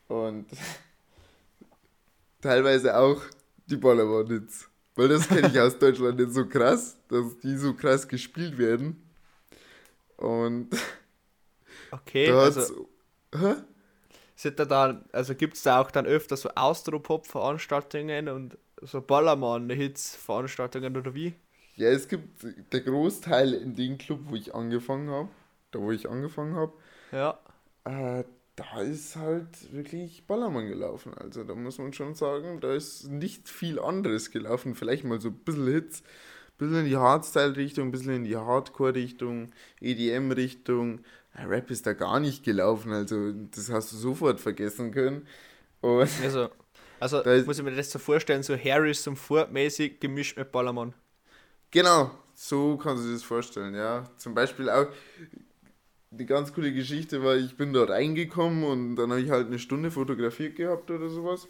Und 0.09 0.47
teilweise 2.41 2.97
auch 2.97 3.23
die 3.67 3.77
Bollermann-Hits. 3.77 4.69
Weil 4.95 5.09
das 5.09 5.29
kenne 5.29 5.49
ich 5.49 5.61
aus 5.61 5.79
Deutschland 5.79 6.19
nicht 6.19 6.33
so 6.33 6.47
krass, 6.47 6.97
dass 7.09 7.39
die 7.43 7.57
so 7.57 7.75
krass 7.75 8.09
gespielt 8.09 8.57
werden. 8.59 9.03
Und 10.19 10.71
Okay, 11.93 12.33
also, 12.41 12.67
Hä? 13.35 13.55
sind 14.35 14.59
da 14.59 14.65
dann, 14.65 15.05
also 15.13 15.35
gibt 15.35 15.57
es 15.57 15.63
da 15.63 15.81
auch 15.81 15.91
dann 15.91 16.07
öfter 16.07 16.37
so 16.37 16.51
Austropop-Veranstaltungen 16.55 18.29
und 18.29 18.59
so 18.83 19.01
Ballermann-Hits-Veranstaltungen 19.01 20.97
oder 20.97 21.15
wie? 21.15 21.35
Ja, 21.77 21.89
es 21.91 22.09
gibt 22.09 22.45
der 22.73 22.81
Großteil 22.81 23.53
in 23.55 23.75
dem 23.77 23.99
Club, 23.99 24.21
wo 24.25 24.35
ich 24.35 24.55
angefangen 24.55 25.11
habe, 25.11 25.29
da 25.71 25.81
wo 25.81 25.93
ich 25.93 26.09
angefangen 26.09 26.55
habe, 26.55 26.73
Ja, 27.13 27.41
äh, 27.85 28.25
da 28.57 28.81
ist 28.81 29.17
halt 29.17 29.73
wirklich 29.73 30.27
Ballermann 30.27 30.69
gelaufen. 30.69 31.13
Also 31.15 31.45
da 31.45 31.55
muss 31.55 31.79
man 31.79 31.93
schon 31.93 32.15
sagen, 32.15 32.61
da 32.61 32.75
ist 32.75 33.05
nicht 33.09 33.49
viel 33.49 33.79
anderes 33.79 34.31
gelaufen. 34.31 34.75
Vielleicht 34.75 35.05
mal 35.05 35.21
so 35.21 35.29
ein 35.29 35.35
bisschen 35.39 35.67
Hits, 35.67 36.03
bisschen 36.59 36.81
in 36.81 36.85
die 36.87 36.97
Hardstyle-Richtung, 36.97 37.89
ein 37.89 37.91
bisschen 37.91 38.15
in 38.15 38.25
die 38.25 38.37
Hardcore-Richtung, 38.37 39.51
EDM-Richtung. 39.81 41.01
Rap 41.35 41.71
ist 41.71 41.87
da 41.87 41.93
gar 41.93 42.19
nicht 42.19 42.45
gelaufen, 42.45 42.93
also 42.93 43.33
das 43.33 43.71
hast 43.71 43.93
du 43.93 43.97
sofort 43.97 44.41
vergessen 44.41 44.91
können. 44.91 45.27
Und 45.81 46.09
Also, 46.23 46.49
also 46.99 47.23
Da 47.23 47.37
muss 47.43 47.59
ich 47.59 47.65
mir 47.65 47.75
das 47.75 47.91
so 47.91 47.99
vorstellen, 47.99 48.43
so 48.43 48.57
Harrison 48.57 49.17
Ford 49.17 49.53
mäßig 49.53 50.01
gemischt 50.01 50.39
mit 50.39 50.51
Ballermann. 50.51 50.95
Genau, 51.71 52.11
so 52.35 52.77
kannst 52.77 53.03
du 53.05 53.09
dir 53.09 53.15
das 53.15 53.23
vorstellen, 53.23 53.75
ja. 53.75 54.05
Zum 54.17 54.35
Beispiel 54.35 54.71
auch, 54.71 54.87
die 56.11 56.27
ganz 56.27 56.55
coole 56.55 56.73
Geschichte 56.73 57.23
war, 57.23 57.37
ich 57.37 57.57
bin 57.57 57.73
da 57.73 57.85
reingekommen 57.85 58.65
und 58.65 58.97
dann 58.97 59.11
habe 59.11 59.21
ich 59.21 59.31
halt 59.31 59.49
eine 59.49 59.59
Stunde 59.59 59.91
fotografiert 59.91 60.57
gehabt 60.57 60.91
oder 60.91 61.11
sowas. 61.11 61.49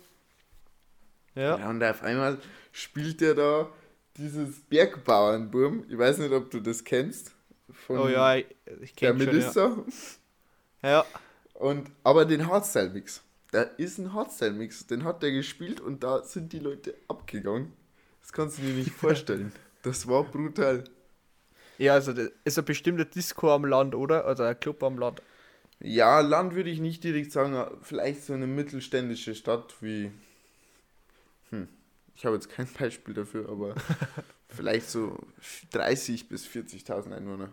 Ja. 1.35 1.59
Ja, 1.59 1.71
und 1.71 1.85
auf 1.85 2.03
einmal 2.03 2.39
spielt 2.73 3.21
der 3.21 3.35
da 3.35 3.69
dieses 4.19 4.61
Bergbauernburm. 4.61 5.85
Ich 5.89 5.99
weiß 5.99 6.19
nicht, 6.19 6.33
ob 6.33 6.51
du 6.51 6.61
das 6.61 6.85
kennst. 6.85 7.33
Von 7.71 7.99
Oh 7.99 8.09
ja, 8.09 8.37
ich, 8.37 8.47
ich 8.81 8.95
der 8.95 9.13
kenne 9.13 9.25
schon. 9.25 9.27
Ja. 9.27 9.33
Melissa. 9.33 9.85
ja. 10.83 11.05
Und, 11.55 11.91
aber 12.03 12.25
den 12.25 12.47
Hardstyle-Mix. 12.47 13.23
Da 13.53 13.63
ist 13.63 13.99
ein 13.99 14.13
Hardstyle-Mix, 14.13 14.87
den 14.87 15.05
hat 15.05 15.23
der 15.23 15.31
gespielt 15.33 15.81
und 15.81 16.03
da 16.03 16.23
sind 16.23 16.53
die 16.53 16.59
Leute 16.59 16.95
abgegangen. 17.09 17.73
Das 18.21 18.33
kannst 18.33 18.59
du 18.59 18.63
dir 18.63 18.75
nicht 18.75 18.91
vorstellen. 18.93 19.53
Das 19.83 20.07
war 20.09 20.25
brutal. 20.25 20.85
Ja, 21.79 21.95
also 21.95 22.13
das 22.13 22.31
ist 22.45 22.59
ein 22.59 22.65
bestimmter 22.65 23.05
Disco 23.05 23.53
am 23.53 23.65
Land, 23.65 23.95
oder? 23.95 24.25
Also 24.25 24.43
ein 24.43 24.59
Club 24.59 24.83
am 24.83 24.99
Land. 24.99 25.23
Ja, 25.81 26.21
Land 26.21 26.55
würde 26.55 26.71
ich 26.71 26.81
nicht 26.81 27.05
direkt 27.05 27.33
sagen, 27.33 27.67
vielleicht 27.83 28.25
so 28.25 28.33
eine 28.33 28.47
mittelständische 28.47 29.35
Stadt 29.35 29.75
wie. 29.81 30.11
Ich 32.17 32.25
habe 32.25 32.35
jetzt 32.35 32.49
kein 32.49 32.67
Beispiel 32.79 33.15
dafür, 33.15 33.49
aber 33.49 33.75
vielleicht 34.49 34.89
so 34.89 35.19
30 35.73 36.29
bis 36.29 36.47
40.000 36.47 37.15
Einwohner. 37.15 37.51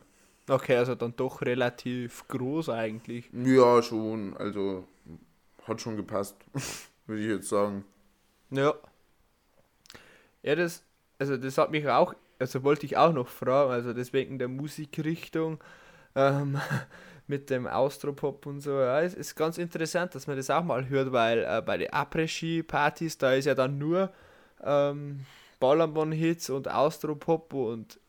Okay, 0.50 0.76
also 0.78 0.96
dann 0.96 1.16
doch 1.16 1.42
relativ 1.42 2.28
groß 2.28 2.70
eigentlich. 2.70 3.30
Ja, 3.34 3.82
schon, 3.82 4.36
also 4.38 4.88
hat 5.66 5.82
schon 5.82 5.96
gepasst, 5.96 6.36
würde 7.08 7.22
ich 7.22 7.30
jetzt 7.30 7.50
sagen. 7.50 7.86
Ja. 8.50 8.74
Ja, 10.42 10.56
das, 10.56 10.84
also 11.20 11.38
das 11.38 11.58
hat 11.58 11.72
mich 11.72 11.88
auch, 11.88 12.14
also 12.40 12.64
wollte 12.64 12.86
ich 12.86 12.98
auch 12.98 13.14
noch 13.14 13.30
fragen, 13.30 13.72
also 13.72 13.94
deswegen 13.94 14.38
der 14.38 14.50
Musikrichtung 14.50 15.60
ähm, 16.16 16.60
mit 17.28 17.50
dem 17.50 17.66
Austropop 17.68 18.46
und 18.46 18.60
so. 18.60 18.72
Ja, 18.72 19.02
es 19.02 19.14
ist 19.14 19.36
ganz 19.36 19.58
interessant, 19.58 20.14
dass 20.16 20.28
man 20.28 20.36
das 20.36 20.50
auch 20.50 20.64
mal 20.64 20.90
hört, 20.90 21.14
weil 21.14 21.40
äh, 21.40 21.62
bei 21.66 21.78
den 21.78 21.94
Après-Ski-Partys, 21.94 23.18
da 23.18 23.34
ist 23.34 23.46
ja 23.46 23.56
dann 23.56 23.78
nur 23.78 24.12
ähm, 24.64 25.26
Ballermann-Hits 25.60 26.50
und 26.50 26.70
Austropop 26.70 27.54
und 27.54 28.00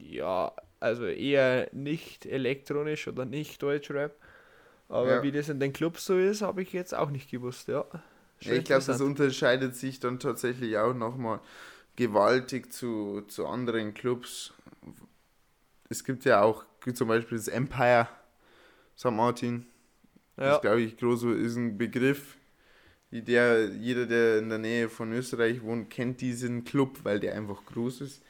ja, 0.00 0.52
also 0.80 1.06
eher 1.06 1.68
nicht 1.72 2.26
elektronisch 2.26 3.08
oder 3.08 3.24
nicht 3.24 3.62
Deutschrap. 3.62 4.14
Aber 4.88 5.16
Ja. 5.16 5.22
wie 5.22 5.32
das 5.32 5.48
in 5.48 5.60
den 5.60 5.72
Clubs 5.72 6.06
so 6.06 6.16
ist, 6.18 6.42
habe 6.42 6.62
ich 6.62 6.72
jetzt 6.72 6.94
auch 6.94 7.10
nicht 7.10 7.30
gewusst, 7.30 7.68
ja. 7.68 7.84
Ja, 8.40 8.52
ich 8.52 8.64
glaube, 8.64 8.84
das 8.84 9.00
unterscheidet 9.00 9.74
sich 9.76 10.00
dann 10.00 10.20
tatsächlich 10.20 10.78
auch 10.78 10.94
nochmal 10.94 11.40
gewaltig 11.96 12.72
zu, 12.72 13.22
zu 13.22 13.46
anderen 13.46 13.94
Clubs. 13.94 14.54
Es 15.88 16.04
gibt 16.04 16.24
ja 16.24 16.42
auch 16.42 16.64
zum 16.94 17.08
Beispiel 17.08 17.36
das 17.36 17.48
Empire 17.48 18.08
St. 18.96 19.10
Martin. 19.10 19.66
ja. 20.36 20.52
Das 20.52 20.60
glaube 20.60 20.80
ich, 20.82 20.96
groß 20.96 21.24
ist 21.24 21.56
ein 21.56 21.76
Begriff. 21.76 22.37
Der, 23.10 23.68
jeder, 23.68 24.06
der 24.06 24.38
in 24.38 24.50
der 24.50 24.58
Nähe 24.58 24.88
von 24.88 25.12
Österreich 25.12 25.62
wohnt, 25.62 25.88
kennt 25.88 26.20
diesen 26.20 26.64
Club, 26.64 26.98
weil 27.04 27.20
der 27.20 27.34
einfach 27.34 27.64
groß 27.64 28.02
ist. 28.02 28.22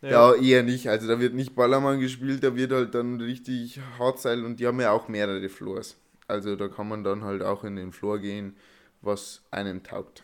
Ja. 0.00 0.34
eher 0.34 0.62
nicht. 0.62 0.88
Also 0.88 1.08
da 1.08 1.18
wird 1.18 1.34
nicht 1.34 1.54
Ballermann 1.54 2.00
gespielt, 2.00 2.44
da 2.44 2.54
wird 2.54 2.72
halt 2.72 2.94
dann 2.94 3.20
richtig 3.20 3.80
Hardstyle 3.98 4.44
und 4.44 4.60
die 4.60 4.66
haben 4.66 4.80
ja 4.80 4.90
auch 4.90 5.08
mehrere 5.08 5.48
Floors. 5.48 5.96
Also 6.26 6.56
da 6.56 6.68
kann 6.68 6.88
man 6.88 7.04
dann 7.04 7.24
halt 7.24 7.42
auch 7.42 7.64
in 7.64 7.76
den 7.76 7.92
Floor 7.92 8.18
gehen, 8.18 8.56
was 9.00 9.42
einem 9.50 9.82
taugt. 9.82 10.22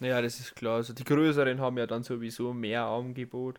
Ja, 0.00 0.20
das 0.22 0.40
ist 0.40 0.54
klar. 0.56 0.76
Also 0.76 0.92
die 0.94 1.04
größeren 1.04 1.60
haben 1.60 1.78
ja 1.78 1.86
dann 1.86 2.02
sowieso 2.02 2.52
mehr 2.52 2.84
Angebot. 2.84 3.58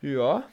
Ja. 0.00 0.48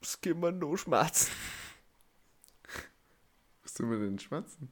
Was 0.00 0.20
kann 0.20 0.40
man 0.40 0.58
noch 0.58 0.76
schmerzen? 0.76 1.30
Was 3.70 3.74
tun 3.74 3.88
wir 3.92 3.98
denn 4.00 4.18
schmatzen? 4.18 4.68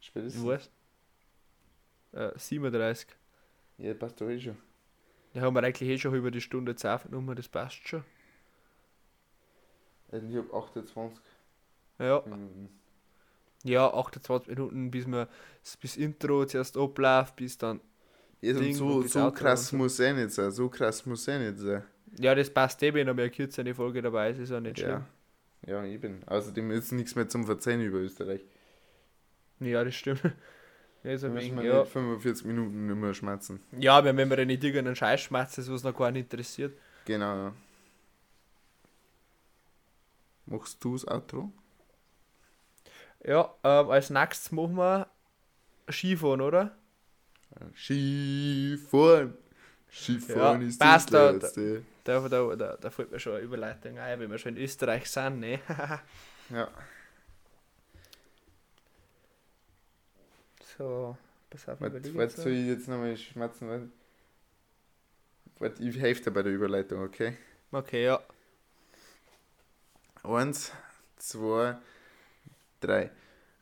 Spätestens. 0.00 0.44
Was? 0.44 0.70
Äh, 2.10 2.36
37. 2.36 3.06
Ja, 3.78 3.94
passt 3.94 4.20
doch 4.20 4.28
eh 4.28 4.40
schon. 4.40 4.56
Da 5.34 5.42
haben 5.42 5.54
wir 5.54 5.62
eigentlich 5.62 5.88
eh 5.88 5.96
schon 5.96 6.12
über 6.16 6.32
die 6.32 6.40
Stunde 6.40 6.74
Zeit 6.74 7.08
Nummer, 7.08 7.36
das 7.36 7.46
passt 7.46 7.86
schon. 7.86 8.02
Also 10.10 10.26
ich 10.26 10.34
habe 10.36 10.52
28 10.52 11.20
Ja. 12.00 12.22
Minuten. 12.26 12.70
Ja, 13.62 13.92
28 13.94 14.48
Minuten, 14.48 14.90
bis 14.90 15.06
man 15.06 15.28
bis 15.80 15.96
Intro 15.96 16.44
zuerst 16.44 16.76
abläuft, 16.76 17.36
bis 17.36 17.56
dann. 17.56 17.80
Ja, 18.40 18.52
Ding 18.54 18.74
so, 18.74 19.02
so 19.02 19.20
Outro 19.20 19.32
krass 19.38 19.68
so. 19.68 19.76
muss 19.76 20.00
er 20.00 20.12
nicht 20.12 20.32
sein. 20.32 20.50
So 20.50 20.68
krass 20.68 21.06
muss 21.06 21.28
er 21.28 21.38
nicht 21.38 21.60
sein. 21.60 21.84
Ja, 22.18 22.34
das 22.34 22.52
passt 22.52 22.82
eh, 22.82 22.92
wenn 22.92 23.06
noch 23.06 23.14
mehr 23.14 23.30
kürzer 23.30 23.60
eine 23.60 23.76
Folge 23.76 24.02
dabei 24.02 24.30
ist, 24.30 24.38
ist 24.40 24.50
ja 24.50 24.60
nicht 24.60 24.76
schlimm. 24.78 24.90
Ja. 24.90 25.06
Ja, 25.66 25.84
eben. 25.84 26.22
Außerdem 26.26 26.70
ist 26.70 26.92
nichts 26.92 27.14
mehr 27.14 27.28
zum 27.28 27.44
Verzeihen 27.44 27.80
über 27.82 27.98
Österreich. 27.98 28.40
Ja, 29.60 29.84
das 29.84 29.94
stimmt. 29.94 30.20
Ja, 31.04 31.12
ist 31.12 31.22
ein 31.22 31.36
wenig, 31.36 31.52
ja. 31.64 31.82
nicht 31.82 31.92
45 31.92 32.46
Minuten 32.46 32.90
immer 32.90 33.14
schmatzen. 33.14 33.60
ja, 33.78 34.02
wenn 34.02 34.16
wenn 34.16 34.26
man 34.28 34.44
nicht 34.48 34.64
irgendeinen 34.64 34.96
Scheiß 34.96 35.20
schmerzt, 35.20 35.56
was 35.70 35.84
noch 35.84 35.96
gar 35.96 36.10
nicht 36.10 36.24
interessiert. 36.32 36.76
Genau. 37.04 37.36
ja. 37.36 37.52
Machst 40.46 40.82
du 40.82 40.94
das 40.94 41.06
Outro? 41.06 41.52
Ja, 43.24 43.54
ähm, 43.62 43.90
als 43.90 44.10
nächstes 44.10 44.50
machen 44.50 44.74
wir 44.76 45.06
Skifahren, 45.88 46.40
oder? 46.40 46.76
Skifahren. 47.74 49.34
Skifahren 49.88 50.62
Ja, 50.62 50.68
ist 50.68 50.80
das 50.80 51.06
da- 51.06 51.30
Letzte. 51.30 51.82
Da, 52.06 52.20
da, 52.28 52.54
da, 52.54 52.76
da 52.76 52.90
fällt 52.90 53.10
mir 53.10 53.18
schon 53.18 53.34
eine 53.34 53.42
Überleitung 53.42 53.98
ein, 53.98 54.20
wenn 54.20 54.30
wir 54.30 54.38
schon 54.38 54.56
in 54.56 54.62
Österreich 54.62 55.10
sind, 55.10 55.40
ne? 55.40 55.58
Ja. 56.50 56.68
so, 60.78 61.16
pass 61.50 61.68
auf, 61.68 61.80
überlege 61.80 62.16
jetzt 62.22 62.36
soll 62.36 62.52
ich 62.52 62.66
jetzt 62.68 62.86
nochmal 62.86 63.16
schmatzen? 63.16 63.68
Was? 63.68 63.82
Was, 65.58 65.80
ich 65.80 65.98
helfe 65.98 66.22
dir 66.22 66.30
bei 66.30 66.44
der 66.44 66.52
Überleitung, 66.52 67.02
okay? 67.02 67.36
Okay, 67.72 68.04
ja. 68.04 68.22
Eins, 70.22 70.70
zwei, 71.16 71.76
drei. 72.78 73.10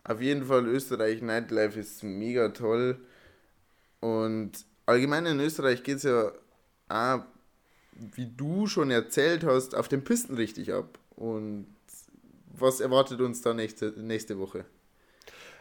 Auf 0.03 0.21
jeden 0.21 0.45
Fall 0.45 0.67
Österreich 0.67 1.23
Nightlife 1.23 1.81
ist 1.81 2.03
mega 2.03 2.51
toll. 2.51 3.01
Und 4.01 4.53
allgemein 4.85 5.25
in 5.25 5.41
Österreich 5.41 5.83
geht 5.83 5.97
es 5.97 6.03
ja 6.03 6.31
auch, 6.89 7.25
wie 7.97 8.27
du 8.27 8.67
schon 8.67 8.91
erzählt 8.91 9.45
hast, 9.45 9.75
auf 9.75 9.89
den 9.89 10.05
Pisten 10.05 10.35
richtig 10.35 10.73
ab. 10.73 10.99
Und 11.17 11.67
was 12.53 12.81
erwartet 12.81 13.21
uns 13.21 13.43
da 13.43 13.55
nächste, 13.55 13.93
nächste 13.97 14.39
Woche? 14.39 14.65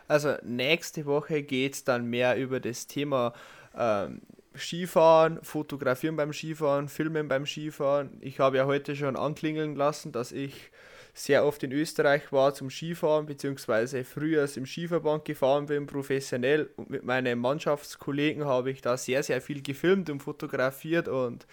Also 0.08 0.36
nächste 0.43 1.06
Woche 1.06 1.43
geht 1.43 1.74
es 1.74 1.84
dann 1.84 2.06
mehr 2.06 2.38
über 2.38 2.60
das 2.60 2.88
Thema 2.88 3.34
ähm, 3.78 4.22
Skifahren, 4.56 5.39
Fotografieren 5.43 6.15
beim 6.15 6.34
Skifahren, 6.34 6.88
Filmen 6.88 7.28
beim 7.28 7.46
Skifahren. 7.46 8.17
Ich 8.22 8.39
habe 8.39 8.58
ja 8.58 8.65
heute 8.65 8.96
schon 8.96 9.15
anklingeln 9.15 9.76
lassen, 9.76 10.12
dass 10.12 10.32
ich 10.32 10.72
sehr 11.15 11.46
oft 11.46 11.62
in 11.63 11.72
Österreich 11.72 12.32
war 12.32 12.54
zum 12.54 12.69
Skifahren, 12.69 13.28
beziehungsweise 13.28 14.04
früher 14.04 14.48
im 14.56 14.65
Skiverband 14.65 15.26
gefahren 15.26 15.67
bin, 15.67 15.86
professionell. 15.86 16.69
Und 16.76 16.89
mit 16.89 17.04
meinen 17.04 17.39
Mannschaftskollegen 17.39 18.46
habe 18.46 18.72
ich 18.72 18.82
da 18.82 18.98
sehr, 18.98 19.22
sehr 19.22 19.39
viel 19.39 19.62
gefilmt 19.62 20.10
und 20.10 20.22
fotografiert. 20.22 21.08
Und 21.08 21.46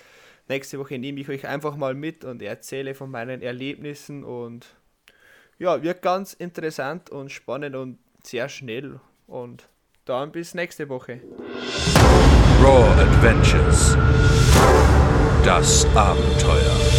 nächste 0.51 0.79
Woche 0.79 0.99
nehme 0.99 1.21
ich 1.21 1.29
euch 1.31 1.47
einfach 1.47 1.77
mal 1.77 1.95
mit 1.95 2.25
und 2.25 2.43
erzähle 2.43 2.95
von 2.95 3.11
meinen 3.11 3.41
Erlebnissen. 3.41 4.23
Und 4.25 4.67
ja, 5.59 5.83
wird 5.83 6.03
ganz 6.03 6.35
interessant 6.35 7.09
und 7.09 7.31
spannend 7.31 7.75
und 7.75 7.99
sehr 8.23 8.51
schnell. 8.51 9.01
Und 9.27 9.69
dann 10.05 10.33
bis 10.33 10.53
nächste 10.53 10.91
Woche. 10.91 11.21
Raw 12.63 12.85
Adventures. 13.01 13.97
Das 15.43 15.87
Abenteuer. 15.97 16.90